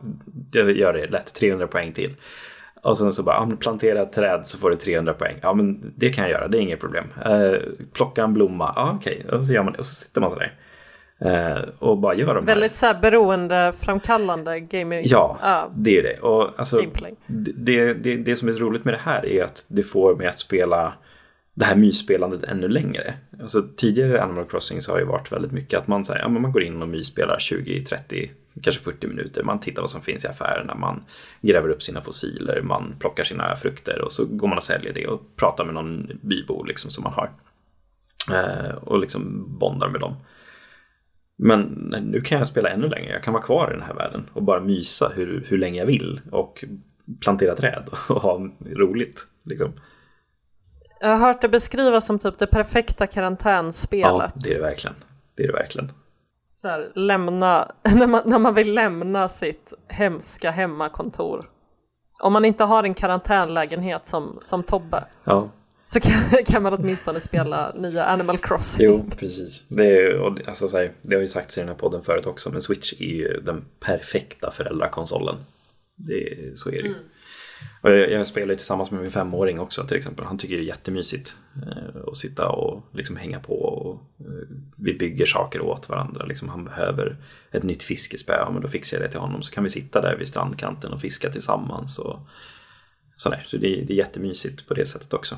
[0.52, 2.14] jag gör det lätt, 300 poäng till.
[2.82, 5.36] Och sen så bara, ja, plantera ett träd så får du 300 poäng.
[5.42, 7.04] Ja men det kan jag göra, det är inget problem.
[7.24, 7.52] Eh,
[7.92, 9.38] plocka en blomma, ja okej, okay.
[9.38, 9.78] och så gör man det.
[9.78, 10.54] Och så sitter man så där.
[11.24, 12.54] Eh, och bara gör de här.
[12.54, 15.02] Väldigt så här beroendeframkallande gaming.
[15.04, 16.20] Ja, ja, det är det.
[16.20, 16.82] Och alltså,
[17.26, 20.38] det, det, det som är roligt med det här är att det får mig att
[20.38, 20.92] spela
[21.60, 23.14] det här mysspelandet ännu längre.
[23.40, 26.52] Alltså, tidigare Animal Crossing så har ju varit väldigt mycket att man, här, ja, man
[26.52, 28.30] går in och mysspelar 20, 30,
[28.62, 29.42] kanske 40 minuter.
[29.42, 31.04] Man tittar vad som finns i affärerna, man
[31.40, 35.06] gräver upp sina fossiler, man plockar sina frukter och så går man och säljer det
[35.06, 37.30] och pratar med någon bybo liksom, som man har.
[38.32, 40.16] Eh, och liksom bondar med dem.
[41.38, 41.62] Men
[42.02, 43.12] nu kan jag spela ännu längre.
[43.12, 45.86] Jag kan vara kvar i den här världen och bara mysa hur, hur länge jag
[45.86, 46.64] vill och
[47.20, 49.26] plantera träd och ha roligt.
[49.44, 49.72] Liksom.
[51.00, 54.12] Jag har hört det beskrivas som typ det perfekta karantänspelet.
[54.12, 54.96] Ja, det är det verkligen.
[55.36, 55.92] Det är det verkligen.
[56.56, 61.50] Så här, lämna, när man, när man vill lämna sitt hemska hemmakontor.
[62.22, 65.04] Om man inte har en karantänlägenhet som, som Tobbe.
[65.24, 65.50] Ja.
[65.84, 68.86] Så kan, kan man åtminstone spela nya Animal Crossing.
[68.86, 69.68] Jo, precis.
[69.68, 72.26] Det, är, och, alltså, så här, det har ju sagts i den här podden förut
[72.26, 75.36] också, men Switch är ju den perfekta föräldrakonsolen.
[75.96, 76.94] Det, så är det ju.
[76.94, 77.00] Mm.
[77.80, 80.24] Och jag, jag spelar tillsammans med min femåring också till exempel.
[80.24, 81.34] Han tycker det är jättemysigt
[81.66, 83.54] eh, att sitta och liksom hänga på.
[83.54, 86.24] Och, eh, vi bygger saker åt varandra.
[86.24, 87.16] Liksom, han behöver
[87.50, 89.42] ett nytt fiskespö, men då fixar jag det till honom.
[89.42, 91.98] Så kan vi sitta där vid strandkanten och fiska tillsammans.
[91.98, 92.18] Och,
[93.16, 93.44] sådär.
[93.46, 95.36] Så det, det är jättemysigt på det sättet också.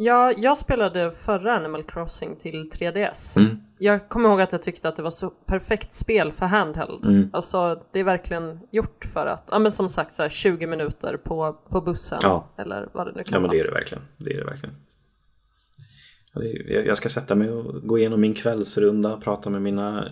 [0.00, 3.38] Ja, jag spelade förra Animal Crossing till 3DS.
[3.38, 3.60] Mm.
[3.78, 7.04] Jag kommer ihåg att jag tyckte att det var så perfekt spel för handheld.
[7.04, 7.30] Mm.
[7.32, 11.16] Alltså det är verkligen gjort för att, ja men som sagt så här 20 minuter
[11.16, 12.48] på, på bussen ja.
[12.56, 13.52] eller vad det nu kan Ja men vara.
[13.52, 14.04] det är det verkligen.
[14.16, 14.74] Det är det verkligen.
[16.86, 20.08] Jag ska sätta mig och gå igenom min kvällsrunda, prata med mina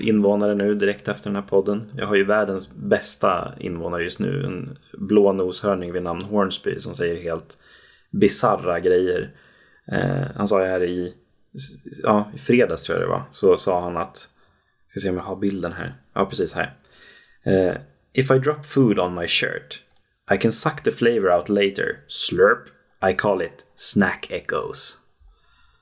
[0.00, 1.92] invånare nu direkt efter den här podden.
[1.96, 6.94] Jag har ju världens bästa invånare just nu, en blå noshörning vid namn Hornsby som
[6.94, 7.58] säger helt
[8.10, 9.34] bizarra grejer.
[9.92, 11.14] Eh, han sa ju här i,
[12.02, 14.16] ja, i fredags tror jag det var, så sa han att,
[14.88, 16.76] ska se om jag har bilden här, ja precis här.
[17.44, 17.74] Eh,
[18.12, 19.82] If I drop food on my shirt
[20.30, 22.04] I can suck the flavor out later.
[22.08, 22.68] Slurp.
[23.02, 24.96] I call it snack echoes.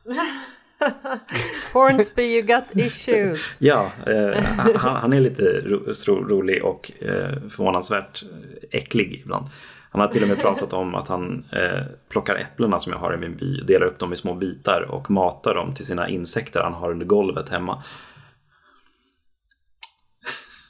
[1.72, 3.56] Hornsby you got issues.
[3.60, 8.24] Ja, eh, han, han, är lite ro, rolig och eh, förvånansvärt
[8.70, 9.46] äcklig ibland.
[9.90, 13.14] Han har till och med pratat om att han eh, plockar äpplena som jag har
[13.14, 16.60] i min by, delar upp dem i små bitar och matar dem till sina insekter
[16.60, 17.82] han har under golvet hemma.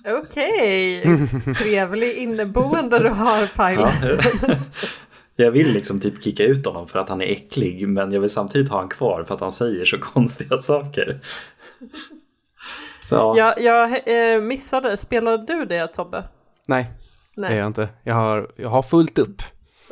[0.06, 1.54] Okej, okay.
[1.54, 3.90] trevlig inneboende du har Pilot.
[4.42, 4.56] Ja.
[5.40, 8.30] Jag vill liksom typ kicka ut honom för att han är äcklig men jag vill
[8.30, 11.20] samtidigt ha honom kvar för att han säger så konstiga saker.
[13.04, 13.34] Så.
[13.36, 16.24] Jag, jag eh, missade, spelade du det Tobbe?
[16.66, 16.90] Nej,
[17.38, 17.50] Nej.
[17.50, 17.88] det är jag inte.
[18.02, 19.42] Jag har, jag har fullt upp.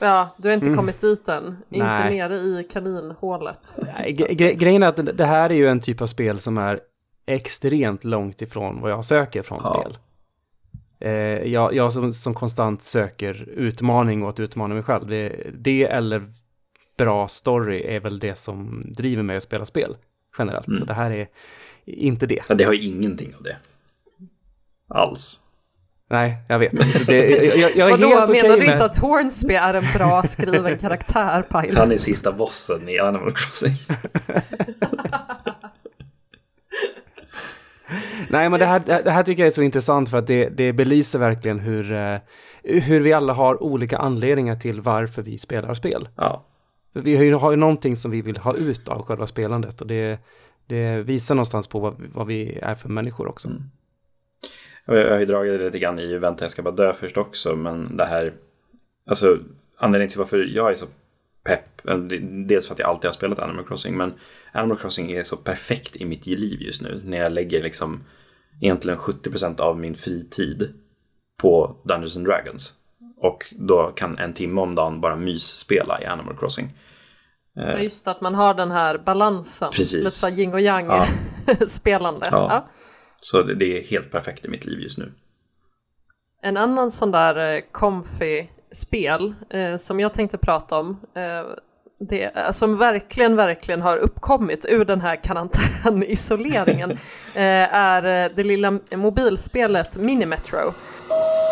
[0.00, 0.76] Ja, du har inte mm.
[0.76, 1.56] kommit dit än.
[1.70, 2.16] Inte Nej.
[2.16, 3.78] nere i kaninhålet.
[3.78, 6.80] Nej, gre grejen är att det här är ju en typ av spel som är
[7.26, 9.80] extremt långt ifrån vad jag söker från ja.
[9.80, 9.98] spel.
[10.98, 11.12] Eh,
[11.52, 15.06] jag, jag som, som, konstant söker utmaning och att utmana mig själv.
[15.06, 16.32] Det, det, eller
[16.98, 19.96] bra story är väl det som driver mig att spela spel
[20.38, 20.66] generellt.
[20.66, 20.78] Mm.
[20.78, 21.28] Så det här är
[21.84, 22.42] inte det.
[22.48, 23.56] Ja, det har ju ingenting av det.
[24.88, 25.45] Alls.
[26.10, 26.72] Nej, jag vet.
[27.06, 29.74] Det, jag, jag, jag är Vadå, helt okej menar okay du inte att Hornsby är
[29.74, 31.78] en bra skriven karaktär, Pilot?
[31.78, 33.72] Han är sista bossen i Animal Crossing.
[38.28, 40.72] Nej, men det här, det här tycker jag är så intressant för att det, det
[40.72, 42.18] belyser verkligen hur, eh,
[42.62, 46.08] hur vi alla har olika anledningar till varför vi spelar spel.
[46.16, 46.44] Ja.
[46.92, 49.86] Vi har ju, har ju någonting som vi vill ha ut av själva spelandet och
[49.86, 50.18] det,
[50.66, 53.48] det visar någonstans på vad, vad vi är för människor också.
[53.48, 53.62] Mm.
[54.86, 57.56] Jag har ju dragit det lite grann i Vänta jag ska bara dö först också,
[57.56, 58.32] men det här,
[59.06, 59.38] alltså
[59.76, 60.86] anledningen till varför jag är så
[61.44, 61.80] pepp.
[62.46, 64.14] Dels för att jag alltid har spelat Animal Crossing, men
[64.52, 67.00] Animal Crossing är så perfekt i mitt liv just nu.
[67.04, 68.04] När jag lägger liksom
[68.60, 70.74] egentligen 70% av min fritid
[71.36, 72.74] på Dungeons and Dragons.
[73.16, 76.72] Och då kan en timme om dagen bara mysspela i Animal Crossing.
[77.54, 79.70] Ja, Just att man har den här balansen.
[79.72, 80.22] Precis.
[80.24, 81.06] Lite yin och yang Ja.
[81.66, 82.28] spelande.
[82.30, 82.68] Ja.
[83.30, 85.12] Så det, är helt perfekt i mitt liv just nu.
[86.42, 91.42] En annan sån där eh, comfy spel eh, som jag tänkte prata om eh,
[92.08, 96.90] det, eh, som verkligen, verkligen har uppkommit ur den här karantänisoleringen
[97.34, 100.68] eh, är eh, det lilla mobilspelet Minimetro.
[101.08, 101.45] Och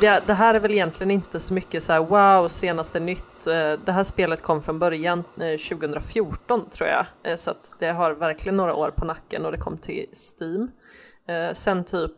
[0.00, 3.46] det, det här är väl egentligen inte så mycket så här wow, senaste nytt.
[3.46, 7.06] Eh, det här spelet kom från början eh, 2014 tror jag.
[7.22, 10.70] Eh, så att det har verkligen några år på nacken och det kom till Steam.
[11.52, 12.12] Sen typ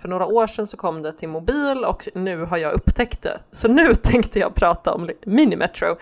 [0.00, 3.40] för några år sedan så kom det till mobil och nu har jag upptäckt det.
[3.50, 5.96] Så nu tänkte jag prata om Mini Minimetro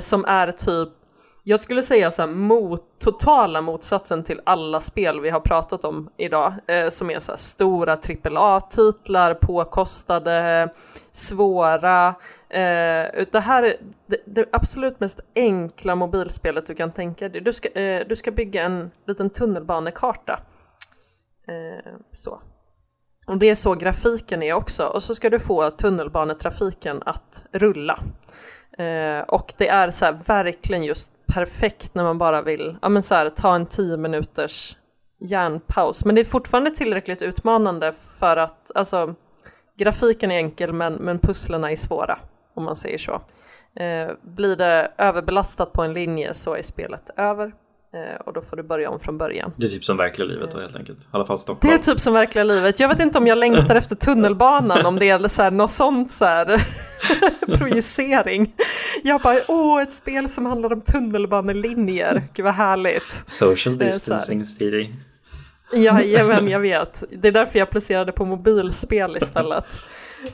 [0.00, 0.88] som är typ
[1.42, 6.10] jag skulle säga så här, mot, totala motsatsen till alla spel vi har pratat om
[6.16, 10.68] idag, eh, som är så här stora AAA-titlar, påkostade,
[11.12, 12.08] svåra.
[12.48, 13.76] Eh, det här är
[14.06, 17.40] det, det absolut mest enkla mobilspelet du kan tänka dig.
[17.40, 20.40] Du ska, eh, du ska bygga en liten tunnelbanekarta.
[21.48, 22.40] Eh, så.
[23.26, 24.86] Och det är så grafiken är också.
[24.86, 27.98] Och så ska du få tunnelbanetrafiken att rulla.
[28.78, 33.02] Eh, och det är så här verkligen just perfekt när man bara vill ja, men
[33.02, 34.76] så här, ta en tio minuters
[35.18, 36.04] hjärnpaus.
[36.04, 39.14] Men det är fortfarande tillräckligt utmanande för att alltså,
[39.76, 42.18] grafiken är enkel men, men pusslerna är svåra
[42.54, 43.12] om man säger så.
[43.82, 47.52] Eh, blir det överbelastat på en linje så är spelet över
[48.26, 49.52] och då får du börja om från början.
[49.56, 50.98] Det är typ som verkliga livet då helt enkelt.
[50.98, 51.70] I alla fall Stockholm.
[51.70, 52.80] Det är typ som verkliga livet.
[52.80, 56.10] Jag vet inte om jag längtar efter tunnelbanan, om det är så här, något sånt
[56.10, 56.66] så här
[57.58, 58.52] projicering.
[59.02, 62.22] Jag bara, åh, ett spel som handlar om tunnelbanelinjer.
[62.34, 63.22] Gud vad härligt.
[63.26, 64.94] Social distancing, Stiri.
[65.72, 67.04] Jajamän, jag vet.
[67.10, 69.64] Det är därför jag applicerade på mobilspel istället.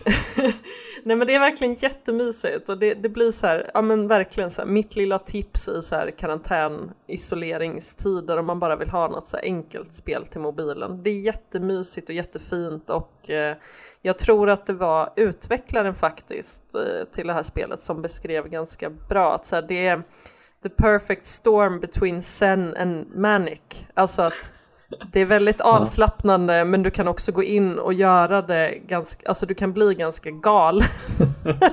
[1.06, 4.50] Nej men det är verkligen jättemysigt och det, det blir så här, ja men verkligen
[4.50, 9.08] så här, mitt lilla tips i så här karantän isoleringstider om man bara vill ha
[9.08, 11.02] något så här enkelt spel till mobilen.
[11.02, 13.56] Det är jättemysigt och jättefint och eh,
[14.02, 18.90] jag tror att det var utvecklaren faktiskt eh, till det här spelet som beskrev ganska
[18.90, 20.02] bra att så här, det är
[20.62, 23.86] the perfect storm between zen and manic.
[23.94, 24.52] Alltså att
[25.12, 29.46] det är väldigt avslappnande men du kan också gå in och göra det ganska, alltså
[29.46, 30.82] du kan bli ganska gal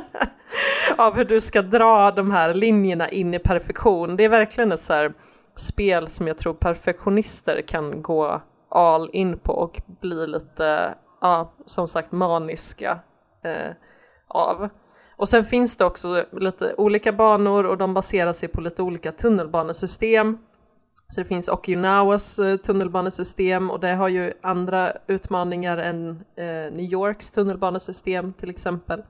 [0.98, 4.16] av hur du ska dra de här linjerna in i perfektion.
[4.16, 5.14] Det är verkligen ett så här
[5.56, 11.88] spel som jag tror perfektionister kan gå all in på och bli lite, ja som
[11.88, 13.00] sagt maniska
[13.44, 13.72] eh,
[14.28, 14.70] av.
[15.16, 19.12] Och sen finns det också lite olika banor och de baserar sig på lite olika
[19.12, 20.38] tunnelbanesystem.
[21.14, 26.92] Så det finns Okinawas eh, tunnelbanesystem och det har ju andra utmaningar än eh, New
[26.92, 29.04] Yorks tunnelbanesystem till exempel.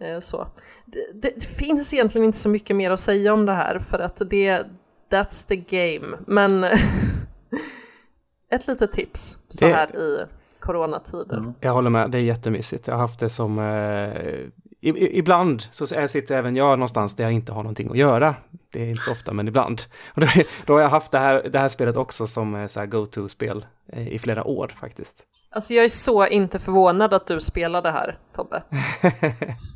[0.00, 0.48] Eh, så.
[0.86, 4.22] Det, det, finns egentligen inte så mycket mer att säga om det här för att
[4.30, 4.66] det,
[5.10, 6.16] that's the game.
[6.26, 6.64] Men
[8.50, 10.24] ett litet tips så här i
[10.60, 11.52] coronatider.
[11.60, 12.86] Jag håller med, det är jättemysigt.
[12.86, 13.58] Jag har haft det som...
[13.58, 14.46] Eh,
[14.80, 18.34] ibland så sitter även jag någonstans där jag inte har någonting att göra.
[18.72, 19.82] Det är inte så ofta, men ibland.
[20.14, 20.26] Och då,
[20.66, 24.18] då har jag haft det här, det här spelet också som eh, go-to-spel eh, i
[24.18, 25.24] flera år faktiskt.
[25.50, 28.62] Alltså jag är så inte förvånad att du spelar det här Tobbe.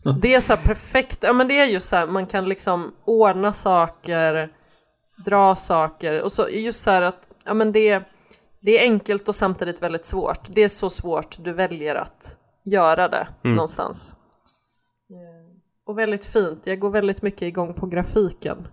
[0.21, 2.95] Det är så här perfekt, ja men det är ju så här, man kan liksom
[3.05, 4.53] ordna saker,
[5.25, 8.03] dra saker och så just så här att, ja men det
[8.65, 10.41] det är enkelt och samtidigt väldigt svårt.
[10.49, 13.57] Det är så svårt du väljer att göra det Mm.
[13.57, 14.17] någonstans.
[15.87, 18.69] Och väldigt fint, jag går väldigt mycket igång på grafiken.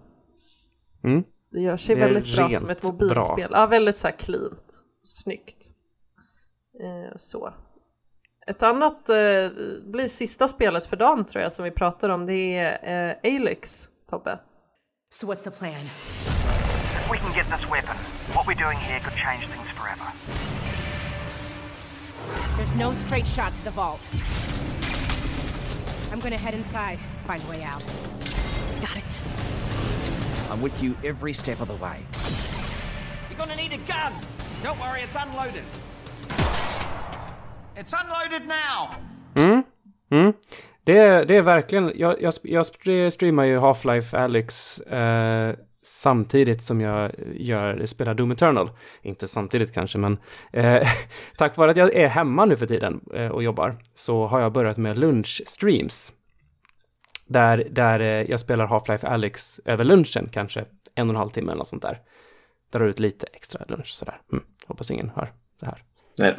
[1.03, 1.23] Mm.
[1.51, 2.91] Det gör sig Det är väldigt bra som ett bra.
[2.91, 3.49] mobilspel.
[3.53, 4.83] Ja, väldigt så här cleant.
[5.03, 5.69] Snyggt.
[6.83, 7.53] Eh, så.
[8.47, 9.15] Ett annat, eh,
[9.85, 12.25] blir sista spelet för dagen tror jag som vi pratar om.
[12.25, 14.39] Det är eh, Alex, Tobbe.
[15.11, 15.85] So what's the plan?
[16.95, 17.95] If we can get this weapon,
[18.35, 20.07] what we're doing here could change things forever.
[22.57, 24.09] There's no straight shot to the vault.
[26.11, 27.83] I'm gonna head inside, find a way out.
[28.81, 29.21] Got it.
[30.51, 31.97] I'm with you every step of the way.
[33.29, 34.13] You're gonna need a gun.
[34.63, 35.63] Don't worry, it's unloaded.
[37.75, 38.95] It's unloaded now.
[39.35, 39.63] Mm.
[40.11, 40.33] Mm.
[40.83, 42.65] Det, är- det är verkligen, jag, jag, jag
[43.13, 45.55] streamar ju Half-Life Alyx eh,
[45.89, 48.69] samtidigt som jag eh, gör, spelar Doom Eternal.
[49.01, 50.17] Inte samtidigt kanske, men
[50.53, 50.87] eh,
[51.37, 54.53] tack vare att jag är hemma nu för tiden eh, och jobbar så har jag
[54.53, 56.13] börjat med lunchstreams.
[57.25, 60.65] Där, där eh, jag spelar Half-Life Alyx över lunchen, kanske
[60.95, 61.99] en och en halv timme eller något sånt där.
[62.71, 64.21] Drar ut lite extra lunch sådär.
[64.31, 65.83] Mm, hoppas ingen hör det här.
[66.19, 66.35] Nej,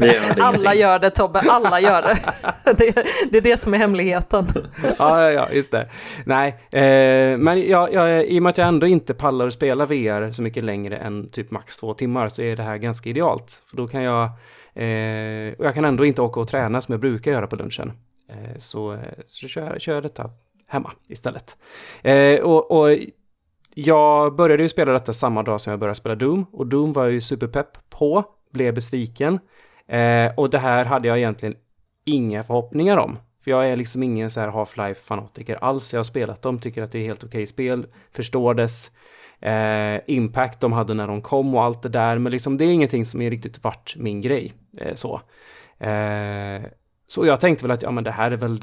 [0.00, 2.18] gör Alla gör det Tobbe, alla gör det.
[2.64, 3.04] det.
[3.30, 4.46] Det är det som är hemligheten.
[4.98, 5.88] ja, ja, ja, just det.
[6.24, 9.86] Nej, eh, men jag, jag, i och med att jag ändå inte pallar att spela
[9.86, 13.62] VR så mycket längre än typ max två timmar så är det här ganska idealt.
[13.66, 14.24] För då kan jag,
[14.74, 17.92] eh, och jag kan ändå inte åka och träna som jag brukar göra på lunchen.
[18.30, 20.30] Eh, så, så kör, kör jag detta
[20.66, 21.56] hemma istället.
[22.02, 22.96] Eh, och, och
[23.74, 27.04] jag började ju spela detta samma dag som jag började spela Doom och Doom var
[27.04, 29.38] jag ju superpepp på, blev besviken.
[29.86, 31.56] Eh, och det här hade jag egentligen
[32.04, 33.18] inga förhoppningar om.
[33.44, 35.92] För jag är liksom ingen så här Half-Life-fanatiker alls.
[35.92, 38.90] Jag har spelat dem, tycker att det är helt okej spel, förstår dess
[39.40, 42.18] eh, impact de hade när de kom och allt det där.
[42.18, 44.52] Men liksom det är ingenting som är riktigt vart min grej.
[44.78, 45.20] Eh, så.
[45.78, 46.62] Eh,
[47.10, 48.60] så jag tänkte väl att ja men det här är väl,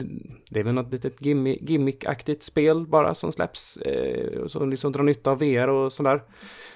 [0.50, 3.78] det är väl något litet gimmick, gimmickaktigt spel bara som släpps.
[3.78, 6.24] Eh, och som liksom drar nytta av VR och sådär.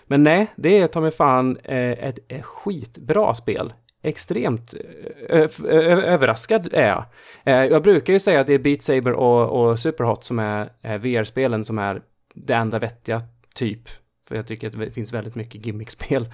[0.05, 3.74] Men nej, det är ta mig fan eh, ett, ett skitbra spel.
[4.01, 7.05] Extremt eh, ö, ö, överraskad är jag.
[7.43, 10.69] Eh, jag brukar ju säga att det är Beat Saber och, och Superhot som är
[10.82, 12.01] eh, VR-spelen som är
[12.34, 13.22] det enda vettiga
[13.55, 13.82] typ.
[14.28, 16.28] För jag tycker att det finns väldigt mycket gimmickspel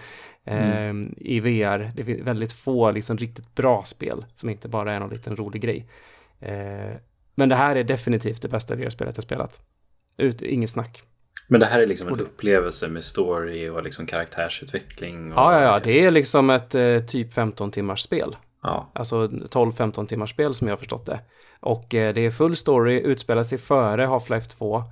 [0.47, 1.91] eh, i VR.
[1.95, 5.61] Det finns väldigt få liksom riktigt bra spel som inte bara är någon liten rolig
[5.61, 5.85] grej.
[6.39, 6.95] Eh,
[7.35, 9.59] men det här är definitivt det bästa VR-spelet jag spelat.
[10.17, 11.03] Ut, inget snack.
[11.47, 15.31] Men det här är liksom en upplevelse med story och liksom karaktärsutveckling.
[15.33, 18.35] Och, Ja, ja, ja, det är liksom ett eh, typ 15 timmars spel.
[18.63, 18.91] ja.
[18.93, 21.19] Alltså 12-15 timmars spel som jag har förstått det.
[21.59, 24.83] Och eh, det är full story, utspelar sig före Half-Life 2.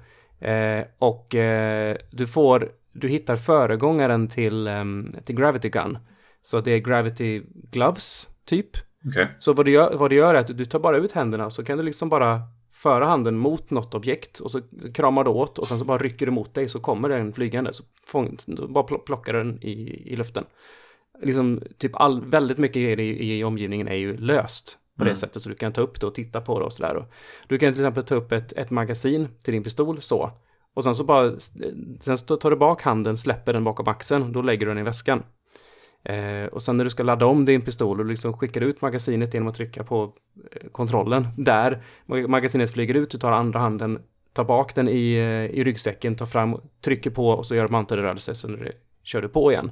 [0.47, 5.97] Eh, och eh, du får, du hittar föregångaren till, ehm, till Gravity Gun.
[6.43, 7.41] Så det är Gravity
[7.71, 8.69] Gloves, typ.
[9.07, 9.35] Okej.
[9.39, 11.63] Så vad du, gör, vad du gör är att du tar bara ut händerna så
[11.63, 12.41] kan du liksom bara
[12.73, 14.61] föra handen mot något objekt och så
[14.93, 17.73] kramar du åt och sen så bara rycker du mot dig så kommer den flygande
[17.73, 18.37] så fång,
[18.69, 20.45] bara pl- plockar den i, i luften.
[21.21, 25.41] Liksom typ all, väldigt mycket grejer i, i omgivningen är ju löst på det sättet
[25.41, 27.05] så du kan ta upp det och titta på det och sådär.
[27.47, 30.31] Du kan till exempel ta upp ett, ett magasin till din pistol så
[30.75, 31.39] och sen så bara
[32.01, 34.83] sen så tar du bak handen, släpper den bakom axeln då lägger du den i
[34.83, 35.23] väskan.
[36.03, 39.33] Eh, och sen när du ska ladda om din pistol och liksom skickar ut magasinet
[39.33, 40.13] genom att trycka på
[40.51, 43.99] eh, kontrollen där magasinet flyger ut, du tar andra handen,
[44.33, 48.01] tar bak den i, eh, i ryggsäcken, tar fram, trycker på och så gör mantade
[48.01, 48.67] rörelse, sen
[49.03, 49.71] kör du på igen.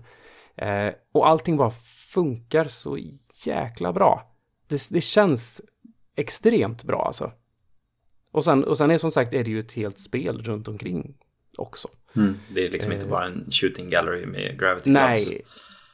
[0.55, 1.71] Eh, och allting bara
[2.13, 2.97] funkar så
[3.45, 4.35] jäkla bra.
[4.67, 5.61] Det, det känns
[6.15, 7.31] extremt bra alltså.
[8.33, 11.13] Och sen, och sen är som sagt är det ju ett helt spel runt omkring
[11.57, 11.87] också.
[12.15, 12.35] Mm.
[12.49, 15.31] Det är liksom inte bara en shooting gallery med gravity gloves.
[15.31, 15.41] Nej,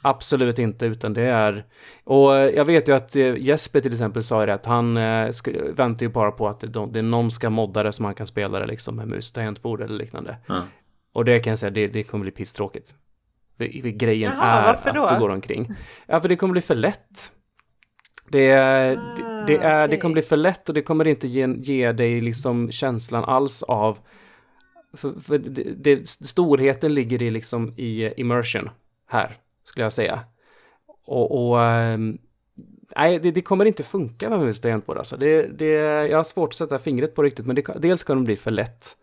[0.01, 1.63] absolut inte, utan det är...
[2.03, 5.73] Och jag vet ju att eh, Jesper till exempel sa det att han eh, sk-
[5.75, 8.27] väntar ju bara på att det, det är någon ska modda det som han kan
[8.27, 10.37] spela det liksom med mus, tangentbord eller liknande.
[10.47, 10.67] Ja.
[11.13, 12.95] Och det kan jag säga, det, det kommer bli pisstråkigt.
[13.83, 15.09] Grejen Jaha, är att då?
[15.09, 15.73] du går omkring.
[16.07, 17.31] Ja, för det kommer bli för lätt.
[18.31, 18.45] Det,
[19.47, 19.99] det, det, är, det okej.
[19.99, 23.97] kommer bli för lätt och det kommer inte ge, ge dig liksom känslan alls av
[24.93, 28.69] för, för det, det, storheten ligger i liksom i immersion
[29.07, 30.19] här, skulle jag säga.
[31.05, 32.17] Och, och ehm,
[32.95, 35.17] nej, det, det kommer inte funka med mus tangentbord alltså.
[35.17, 35.65] Det, det,
[36.09, 38.51] jag har svårt att sätta fingret på riktigt, men det, dels kan det bli för
[38.51, 38.97] lätt.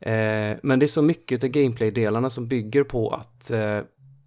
[0.00, 3.80] Eh, men det är så mycket av gameplay-delarna som bygger på att eh,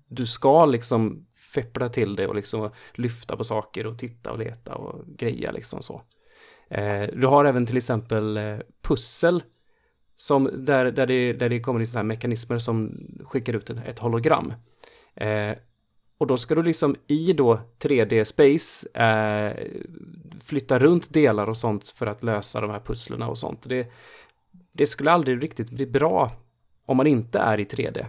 [0.08, 4.76] du ska liksom feppla till det och liksom lyfta på saker och titta och leta
[4.76, 6.02] och greja liksom så.
[6.70, 9.44] Eh, du har även till exempel eh, pussel
[10.16, 14.00] som där, där, det, där det kommer lite sådana här mekanismer som skickar ut ett
[14.00, 14.54] hologram.
[15.16, 15.56] Eh,
[16.18, 19.68] och då ska du liksom i då 3D-space eh,
[20.40, 23.70] flytta runt delar och sånt för att lösa de här pusslerna och sånt.
[23.70, 23.92] Det,
[24.72, 26.32] det skulle aldrig riktigt bli bra
[26.86, 28.06] om man inte är i 3D.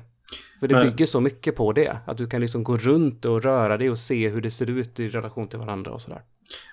[0.60, 1.98] För det bygger så mycket på det.
[2.06, 5.00] Att du kan liksom gå runt och röra dig och se hur det ser ut
[5.00, 6.22] i relation till varandra och sådär.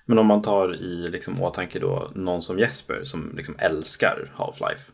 [0.06, 4.92] Men om man tar i liksom åtanke då någon som Jesper som liksom älskar Half-Life.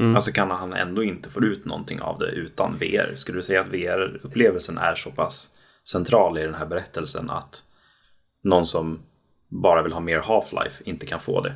[0.00, 0.14] Mm.
[0.14, 3.14] Alltså kan han ändå inte få ut någonting av det utan VR?
[3.16, 5.50] Skulle du säga att VR-upplevelsen är så pass
[5.88, 7.64] central i den här berättelsen att
[8.42, 8.98] någon som
[9.48, 11.54] bara vill ha mer Half-Life inte kan få det?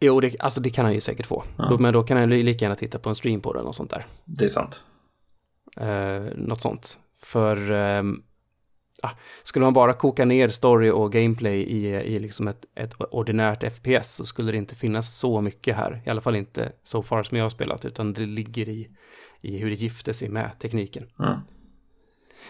[0.00, 1.44] Jo, det, alltså det kan han ju säkert få.
[1.70, 3.90] Då, men då kan han lika gärna titta på en stream på eller något sånt
[3.90, 4.06] där.
[4.24, 4.84] Det är sant.
[5.76, 6.98] Eh, något sånt.
[7.16, 8.22] För ehm,
[9.02, 9.10] ah,
[9.42, 14.14] skulle man bara koka ner story och gameplay i, i liksom ett, ett ordinärt FPS
[14.14, 16.02] så skulle det inte finnas så mycket här.
[16.06, 18.88] I alla fall inte så far som jag har spelat, utan det ligger i,
[19.40, 21.06] i hur det gifter sig med tekniken.
[21.16, 21.42] Ja.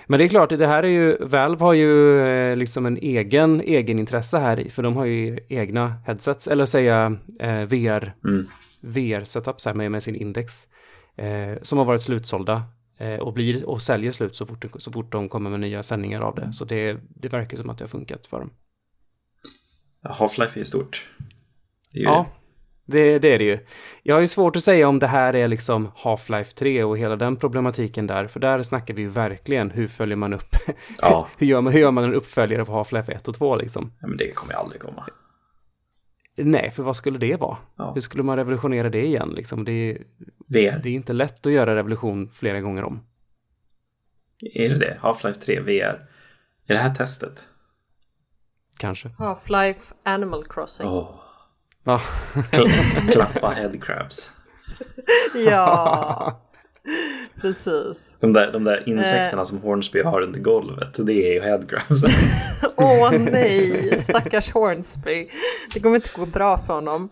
[0.07, 3.61] Men det är klart, det här är ju, Valve har ju eh, liksom en egen,
[3.61, 8.47] egen intresse här i, för de har ju egna headsets, eller säga eh, VR Mm.
[8.81, 10.69] VR-setups här med, med sin index
[11.17, 12.63] eh, som har varit slutsålda eh,
[13.21, 16.35] och, blir, och säljer slut så fort, så fort de kommer med nya sändningar av
[16.35, 16.53] det.
[16.53, 18.51] Så det, det verkar som att det har funkat för dem.
[20.03, 21.09] Half-Life är ju stort.
[21.93, 22.27] Det är Ja,
[22.85, 23.59] det, det är det ju.
[24.03, 27.17] Jag har ju svårt att säga om det här är liksom Half-Life 3 och hela
[27.17, 30.57] den problematiken där, för där snackar vi ju verkligen hur följer man upp,
[31.01, 31.29] Ja.
[31.39, 33.93] hur, gör man, hur gör man en uppföljare på Half-Life 1 och 2 liksom?
[34.01, 35.07] Ja, men det kommer ju aldrig komma.
[36.45, 37.57] Nej, för vad skulle det vara?
[37.77, 37.93] Ja.
[37.95, 39.65] Hur skulle man revolutionera det igen liksom?
[39.65, 39.99] Det,
[40.47, 40.81] VR.
[40.83, 43.01] det är inte lätt att göra revolution flera gånger om.
[44.55, 44.99] Är det det?
[45.03, 46.09] Half-Life 3 VR.
[46.67, 47.47] Är det här testet?
[48.79, 49.09] Kanske.
[49.09, 50.87] Half-Life Animal Crossing.
[50.89, 51.21] Åh.
[51.85, 52.01] Ja.
[52.35, 54.33] Kla- klappa headcrabs.
[55.35, 56.43] Ja,
[57.41, 58.17] precis.
[58.21, 62.05] De där, de där insekterna som Hornsby har under golvet, det är ju headcrabs.
[62.77, 65.31] Åh nej, stackars Hornsby.
[65.75, 67.09] Det kommer inte gå bra för honom.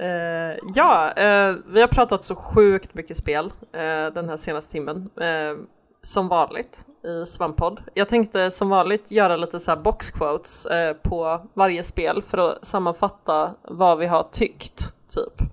[0.00, 5.10] Eh, ja, eh, vi har pratat så sjukt mycket spel eh, den här senaste timmen.
[5.20, 5.58] Eh,
[6.02, 7.80] som vanligt i Svamppodd.
[7.94, 12.38] Jag tänkte som vanligt göra lite så här box quotes eh, på varje spel för
[12.38, 14.78] att sammanfatta vad vi har tyckt,
[15.08, 15.48] typ.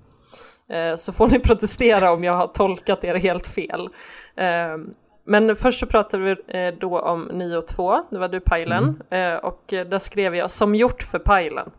[0.70, 3.90] Eh, så får ni protestera om jag har tolkat er helt fel.
[4.36, 4.78] Eh,
[5.26, 9.02] men först så pratade vi eh, då om 9 och 2, det var du Pajlen,
[9.10, 11.72] eh, och där skrev jag som gjort för Pajlen.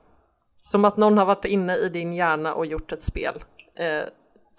[0.61, 3.35] Som att någon har varit inne i din hjärna och gjort ett spel.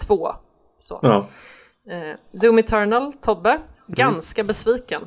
[0.07, 0.31] Två.
[0.79, 0.99] Så.
[1.01, 1.25] ja.
[2.31, 5.01] Doom Eternal, Tobbe, ganska besviken.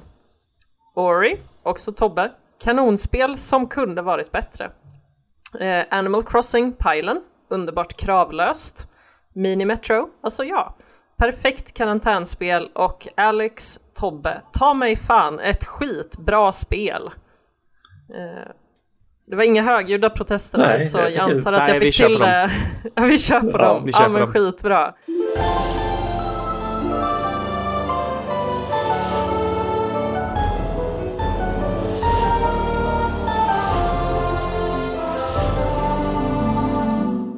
[0.95, 2.33] Ori, också Tobbe,
[2.65, 4.71] kanonspel som kunde varit bättre.
[5.91, 8.90] Animal Crossing, Pilen, underbart kravlöst.
[9.35, 10.77] Mini Metro, alltså ja.
[11.17, 17.11] Perfekt karantänspel och Alex, Tobbe, ta mig fan ett skitbra spel.
[18.15, 18.51] Eh,
[19.27, 21.87] det var inga högljudda protester där Nej, så jag jag, antar att Nej, jag vi
[21.87, 22.33] fick kör till på dem.
[22.33, 22.51] det.
[22.95, 23.85] ja, vi kör på Ja, dem.
[23.85, 24.33] vi kör ja på men dem.
[24.33, 24.95] skitbra.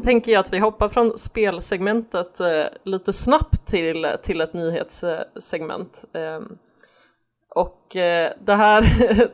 [0.02, 6.04] Tänker jag att vi hoppar från spelsegmentet eh, lite snabbt till, till ett nyhetssegment.
[6.12, 6.40] Eh,
[7.54, 8.84] och eh, det här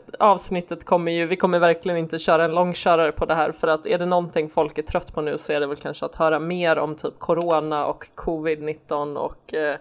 [0.18, 3.86] avsnittet kommer ju, vi kommer verkligen inte köra en långkörare på det här för att
[3.86, 6.38] är det någonting folk är trött på nu så är det väl kanske att höra
[6.38, 9.76] mer om typ corona och covid-19 och eh,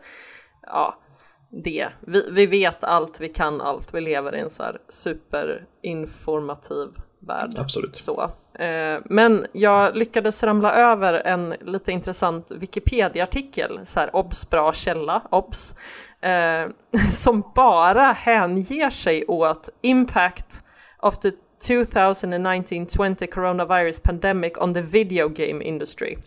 [0.61, 0.97] ja,
[1.49, 1.89] det.
[1.99, 6.87] Vi, vi vet allt, vi kan allt, vi lever i en så här superinformativ
[7.19, 7.51] värld.
[7.57, 7.97] Absolut.
[7.97, 8.31] Så.
[8.59, 15.21] Eh, Men jag lyckades ramla över en lite intressant Wikipedia-artikel, så här obs bra källa,
[15.31, 15.75] obs,
[16.21, 16.67] eh,
[17.11, 20.63] som bara hänger sig åt impact
[20.99, 21.31] of the
[21.67, 26.17] 2019-20 coronavirus pandemic on the video game industry.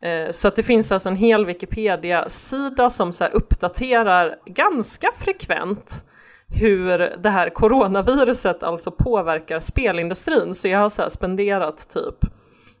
[0.00, 6.04] Eh, Så att det finns alltså en hel Wikipedia-sida som så uppdaterar ganska frekvent
[6.48, 10.54] hur det här coronaviruset alltså påverkar spelindustrin.
[10.54, 12.30] Så jag har så spenderat typ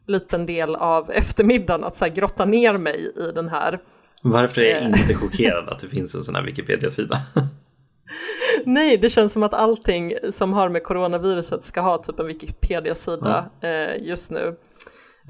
[0.06, 3.78] liten del av eftermiddagen att så här grotta ner mig i den här.
[4.22, 4.86] Varför är jag Eh.
[4.88, 7.18] inte chockad att det finns en sån här Wikipedia-sida?
[8.64, 13.50] Nej, det känns som att allting som har med coronaviruset ska ha typ en Wikipedia-sida
[13.60, 14.56] eh, just nu.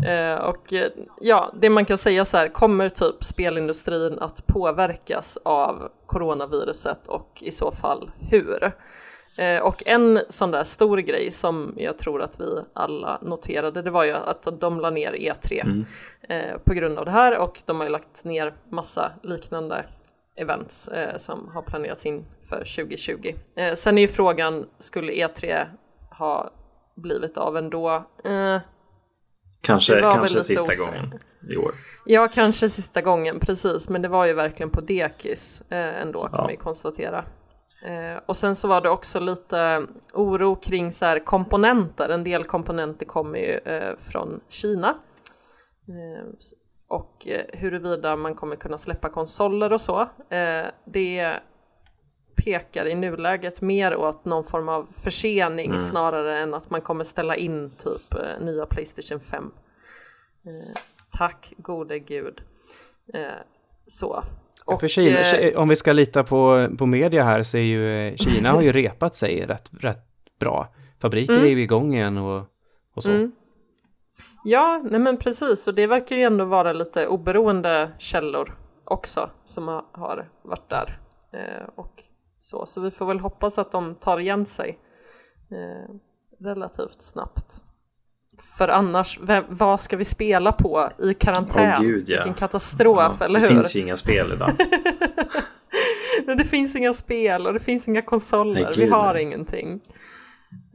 [0.05, 0.91] Eh, och eh,
[1.21, 7.43] ja, det man kan säga så här, kommer typ spelindustrin att påverkas av coronaviruset och
[7.43, 8.73] i så fall hur?
[9.39, 13.91] Eh, och en sån där stor grej som jag tror att vi alla noterade, det
[13.91, 15.85] var ju att de la ner E3
[16.29, 19.85] eh, på grund av det här och de har ju lagt ner massa liknande
[20.37, 23.35] events eh, som har planerats in för 2020.
[23.57, 25.67] Eh, sen är ju frågan, skulle E3
[26.19, 26.51] ha
[26.95, 28.05] blivit av ändå?
[28.25, 28.59] Eh,
[29.67, 30.87] Kanske, kanske sista osäkert.
[30.87, 31.21] gången
[31.53, 31.73] i år.
[32.05, 36.31] Ja, kanske sista gången, precis, men det var ju verkligen på dekis eh, ändå kan
[36.33, 36.43] Ja.
[36.43, 37.25] man ju konstatera.
[37.87, 42.45] Eh, och sen så var det också lite oro kring så här komponenter, en del
[42.45, 44.89] komponenter kommer ju eh, från Kina.
[45.89, 46.27] Eh,
[46.89, 50.01] och eh, huruvida man kommer kunna släppa konsoler och så,
[50.31, 51.39] eh, det
[52.37, 57.37] pekar i nuläget mer åt någon form av försening snarare än att man kommer ställa
[57.37, 59.51] in typ eh, nya Playstation 5.
[60.47, 60.81] Eh,
[61.19, 62.41] tack gode gud.
[63.15, 63.21] Eh,
[63.87, 64.23] så.
[64.65, 68.09] Och för Kina, eh, om vi ska lita på, på media här så är ju
[68.09, 70.07] eh, Kina har ju repat sig rätt, rätt
[70.39, 70.69] bra.
[71.01, 71.45] Fabriker Mm.
[71.45, 72.43] är ju igång igen och,
[72.95, 73.11] och så.
[73.11, 73.33] Mm.
[74.45, 79.69] Ja, nej men precis och det verkar ju ändå vara lite oberoende källor också som
[79.69, 80.99] har, har varit där.
[81.33, 82.03] Eh, och
[82.47, 82.67] så.
[82.67, 84.79] så vi får väl hoppas att de tar igen sig
[85.51, 85.95] eh,
[86.45, 87.63] relativt snabbt.
[88.59, 91.73] för annars, vem, vad ska vi spela på i karantän?
[91.77, 92.17] Åh, gud, ja.
[92.17, 93.55] Vilken katastrof, Ja, eller det hur?
[93.55, 94.51] finns ju inga spel idag.
[96.27, 99.23] Men det finns inga spel och det finns inga konsoler, Nej, vi gud, har nej.
[99.23, 99.81] ingenting.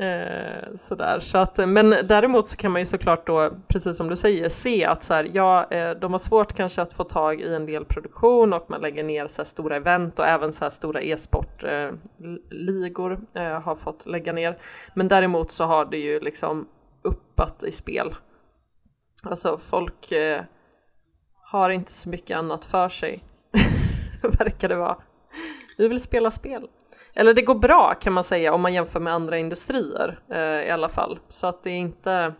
[0.02, 1.20] Eh, sådär.
[1.20, 4.86] Så att, men däremot så kan man ju såklart då, precis som du säger, se
[4.86, 7.86] att så här, ja, eh, de har svårt kanske att få tag i en del
[7.86, 13.20] produktion och man lägger ner så här stora event och även så här stora e-sportligor
[13.34, 14.58] eh, eh, har fått lägga ner.
[14.96, 16.68] Men däremot så har det ju liksom
[17.02, 18.16] uppat i spel.
[19.24, 20.42] Alltså folk eh,
[21.44, 23.24] har inte så mycket annat för sig,
[24.40, 24.98] verkar det vara.
[25.78, 26.68] Vi vill spela spel.
[27.14, 30.72] Eller det går bra kan man säga om man jämför med andra industrier eh, i
[30.72, 31.20] alla fall.
[31.30, 32.34] Så att det är inte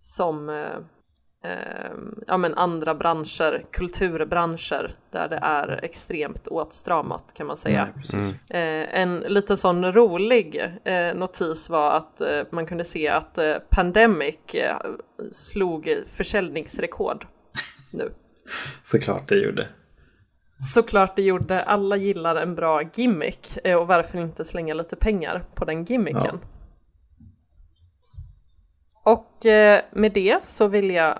[0.00, 1.90] som eh, eh,
[2.26, 7.84] ja, men andra branscher, kulturbranscher där det är extremt åtstramat kan man säga.
[7.84, 8.50] Nej, precis.
[8.50, 13.56] Eh, en lite sån rolig eh, notis var att eh, man kunde se att eh,
[13.70, 14.76] Pandemic eh,
[15.30, 17.26] slog försäljningsrekord
[17.92, 18.12] nu.
[18.84, 19.68] Såklart det gjorde.
[20.60, 25.44] Såklart det gjorde, alla gillar en bra gimmick eh, och varför inte slänga lite pengar
[25.54, 26.40] på den gimmicken.
[29.04, 31.18] Och eh, med det så vill jag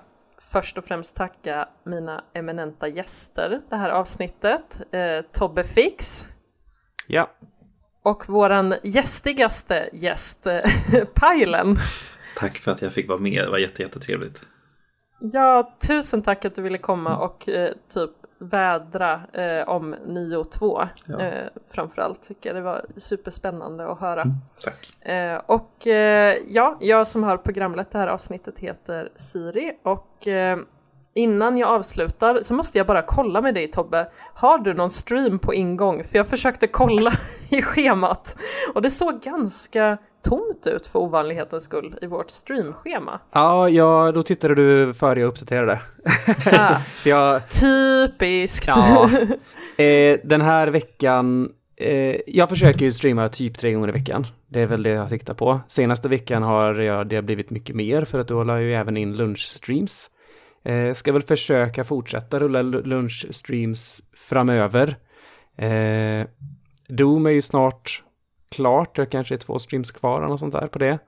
[0.52, 4.94] först och främst tacka mina eminenta gäster det här avsnittet.
[4.94, 6.26] Eh, Tobbe Fix
[7.06, 7.30] Ja,
[8.02, 10.46] och våran gästigaste gäst,
[11.14, 11.76] Pajlen.
[12.36, 14.42] Tack för att jag fick vara med, det var jätte, jättetrevligt.
[15.20, 18.10] Ja, tusen tack att du ville komma och eh, typ
[18.40, 21.20] vädra eh, om 9-2 Ja.
[21.20, 22.22] eh, framförallt.
[22.22, 24.24] Tycker jag det var superspännande att höra.
[24.64, 25.08] Tack.
[25.10, 30.58] Eh, och eh, ja, jag som har programlett det här avsnittet heter Siri och eh,
[31.14, 34.10] innan jag avslutar så måste jag bara kolla med dig Tobbe.
[34.34, 36.04] Har du någon stream på ingång?
[36.04, 37.12] För jag försökte kolla
[37.50, 38.36] i schemat
[38.74, 43.20] och det såg ganska tomt ut för ovanlighetens skull i vårt streamschema.
[43.32, 45.80] ja, ja då tittade du före jag uppdaterade.
[46.84, 48.66] För jag, typiskt!
[48.66, 49.10] ja,
[49.84, 54.26] eh, den här veckan, eh, jag försöker ju streama typ tre gånger i veckan.
[54.48, 55.60] Det är väl det jag siktar på.
[55.68, 58.74] Senaste veckan har jag, det har blivit mycket mer för att då la jag ju
[58.74, 60.10] även in lunchstreams.
[60.64, 64.96] Eh, ska väl försöka fortsätta rulla lunchstreams framöver.
[65.56, 66.26] Eh,
[66.88, 68.02] Doom är ju snart
[68.50, 70.98] klart, det kanske är två streams kvar eller sånt där på det.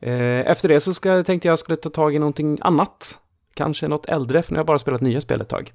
[0.00, 3.20] Eh, efter det så ska, tänkte jag skulle ta tag i någonting annat.
[3.54, 5.72] Kanske något äldre, för nu har jag bara spelat nya spel ett tag.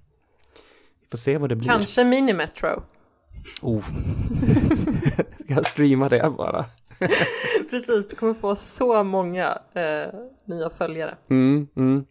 [1.01, 1.69] Vi får se vad det blir.
[1.69, 2.83] Kanske Minimetro.
[3.61, 3.83] Oh.
[5.47, 6.65] jag streamar det bara.
[7.69, 11.17] Precis, du kommer få så många eh, nya följare.
[11.29, 12.05] Mm, mm.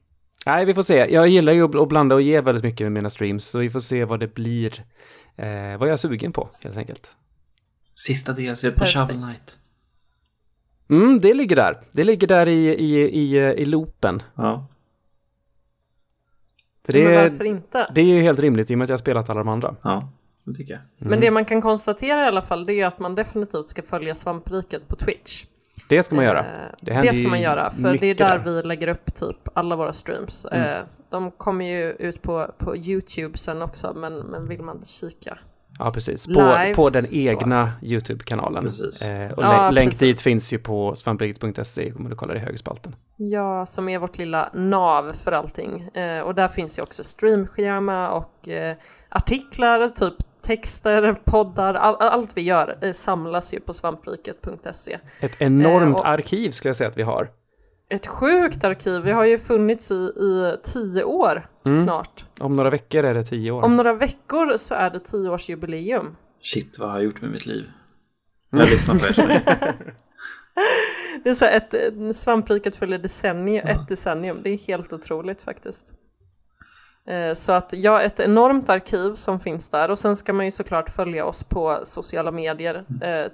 [0.46, 1.06] Nej, vi får se.
[1.10, 3.70] Jag gillar ju att att blanda och ge väldigt mycket med mina streams, så vi
[3.70, 4.84] får se vad det blir.
[5.36, 7.12] Eh, vad jag är sugen på, helt enkelt.
[7.94, 8.92] Sista DLC på Perfekt.
[8.92, 9.58] Shovel Knight.
[10.90, 11.80] Mm, det ligger där.
[11.92, 14.22] Det ligger där i, i, i, i loopen.
[14.34, 14.66] Ja.
[16.84, 17.90] För Men det, varför inte?
[17.94, 19.76] det är ju helt rimligt i och med att jag har spelat alla de andra.
[19.82, 20.08] ja,
[20.44, 21.08] det tycker jag.
[21.10, 24.14] Men det man kan konstatera i alla fall det är att man definitivt ska följa
[24.14, 25.44] svampriket på Twitch.
[25.88, 26.38] Det ska man göra.
[26.40, 28.44] Eh, Det Det, ska man göra för det är där, där.
[28.44, 30.44] vi lägger upp typ alla våra streams.
[30.44, 30.70] Mm.
[30.78, 35.38] Eh, de kommer ju ut på, på Youtube sen också men, men vill man kika.
[35.78, 36.26] Ja, precis.
[36.26, 37.12] På, Live, på den så.
[37.14, 38.66] egna YouTube-kanalen.
[38.66, 39.98] Eh, och Ja, lä- länk precis.
[40.00, 42.94] dit finns ju på svampriket.se om du kollar i högerspalten.
[43.16, 45.88] Ja, som är vårt lilla nav för allting.
[45.94, 48.76] Eh, och där finns ju också streamschema och eh,
[49.08, 54.98] artiklar, typ texter, poddar, all, allt vi gör eh, samlas ju på svampriket.se.
[55.20, 57.30] Ett enormt Eh, och- arkiv skulle jag säga att vi har.
[57.88, 61.82] Ett sjukt arkiv, vi har ju funnits i, i tio år Mm.
[61.82, 62.24] snart.
[62.40, 63.62] Om några veckor är det tio år.
[63.62, 66.16] Om några veckor så är det tioårsjubileum.
[66.40, 67.70] Shit, vad har jag gjort med mitt liv?
[68.50, 69.74] Jag lyssnar på er.
[71.24, 75.40] Det är så här ett, ett svampriket följer decennium, ett decennium, det är helt otroligt
[75.40, 75.92] faktiskt.
[77.08, 80.50] Eh, Så att ja, ett enormt arkiv som finns där och sen ska man ju
[80.50, 83.30] såklart följa oss på sociala medier, eh,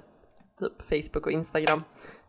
[0.59, 1.83] typ Facebook och Instagram.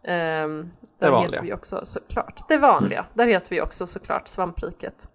[0.04, 0.70] Ehm,
[1.00, 1.30] Där vanliga.
[1.32, 5.08] heter vi också såklart, det vanliga, där heter vi också såklart Svampriket.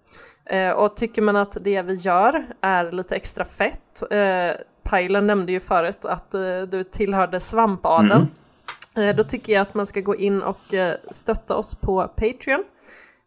[0.50, 4.52] Eh, Och tycker man att det vi gör är lite extra fett, eh,
[4.84, 8.28] Pajlen nämnde ju förut att eh, du tillhörde svampadeln.
[8.98, 12.64] Eh, Då tycker jag att man ska gå in och eh, stötta oss på Patreon.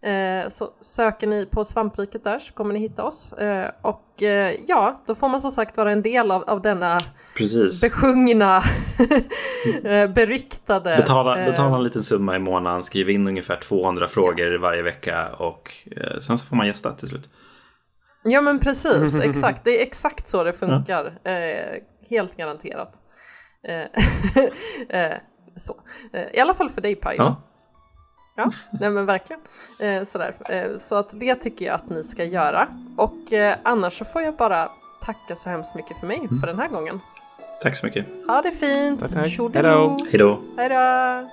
[0.02, 3.32] Eh, Så söker ni på svampriket där så kommer ni hitta oss.
[3.32, 4.22] Eh, Och
[4.66, 7.00] ja, då får man som sagt vara en del av, av denna
[7.36, 7.80] Precis.
[7.80, 8.56] besjungna,
[9.84, 10.96] eh, beryktade.
[10.96, 15.28] Betala, eh, betala en liten summa i månaden, skriv in ungefär 200 frågor varje vecka
[15.32, 17.30] och eh, sen så får man gästa till slut.
[18.22, 19.64] Ja men precis, exakt.
[19.64, 21.18] Det är exakt så det funkar.
[21.22, 21.30] Ja.
[22.10, 22.92] helt garanterat.
[25.56, 25.76] så.
[26.32, 27.22] I alla fall för dig Pajo.
[27.22, 27.42] Ja.
[28.40, 29.40] Ja, nej men verkligen.
[29.80, 30.34] Eh, sådär.
[30.50, 32.68] Eh, så att det tycker jag att ni ska göra.
[32.96, 34.70] Och eh, annars så får jag bara
[35.02, 36.40] tacka så hemskt mycket för mig mm.
[36.40, 37.00] för den här gången.
[37.62, 38.06] Tack så mycket.
[38.26, 39.00] Ha det fint.
[39.00, 39.26] Tack, tack.
[40.10, 40.42] Hej då.
[40.56, 41.30] Hej då.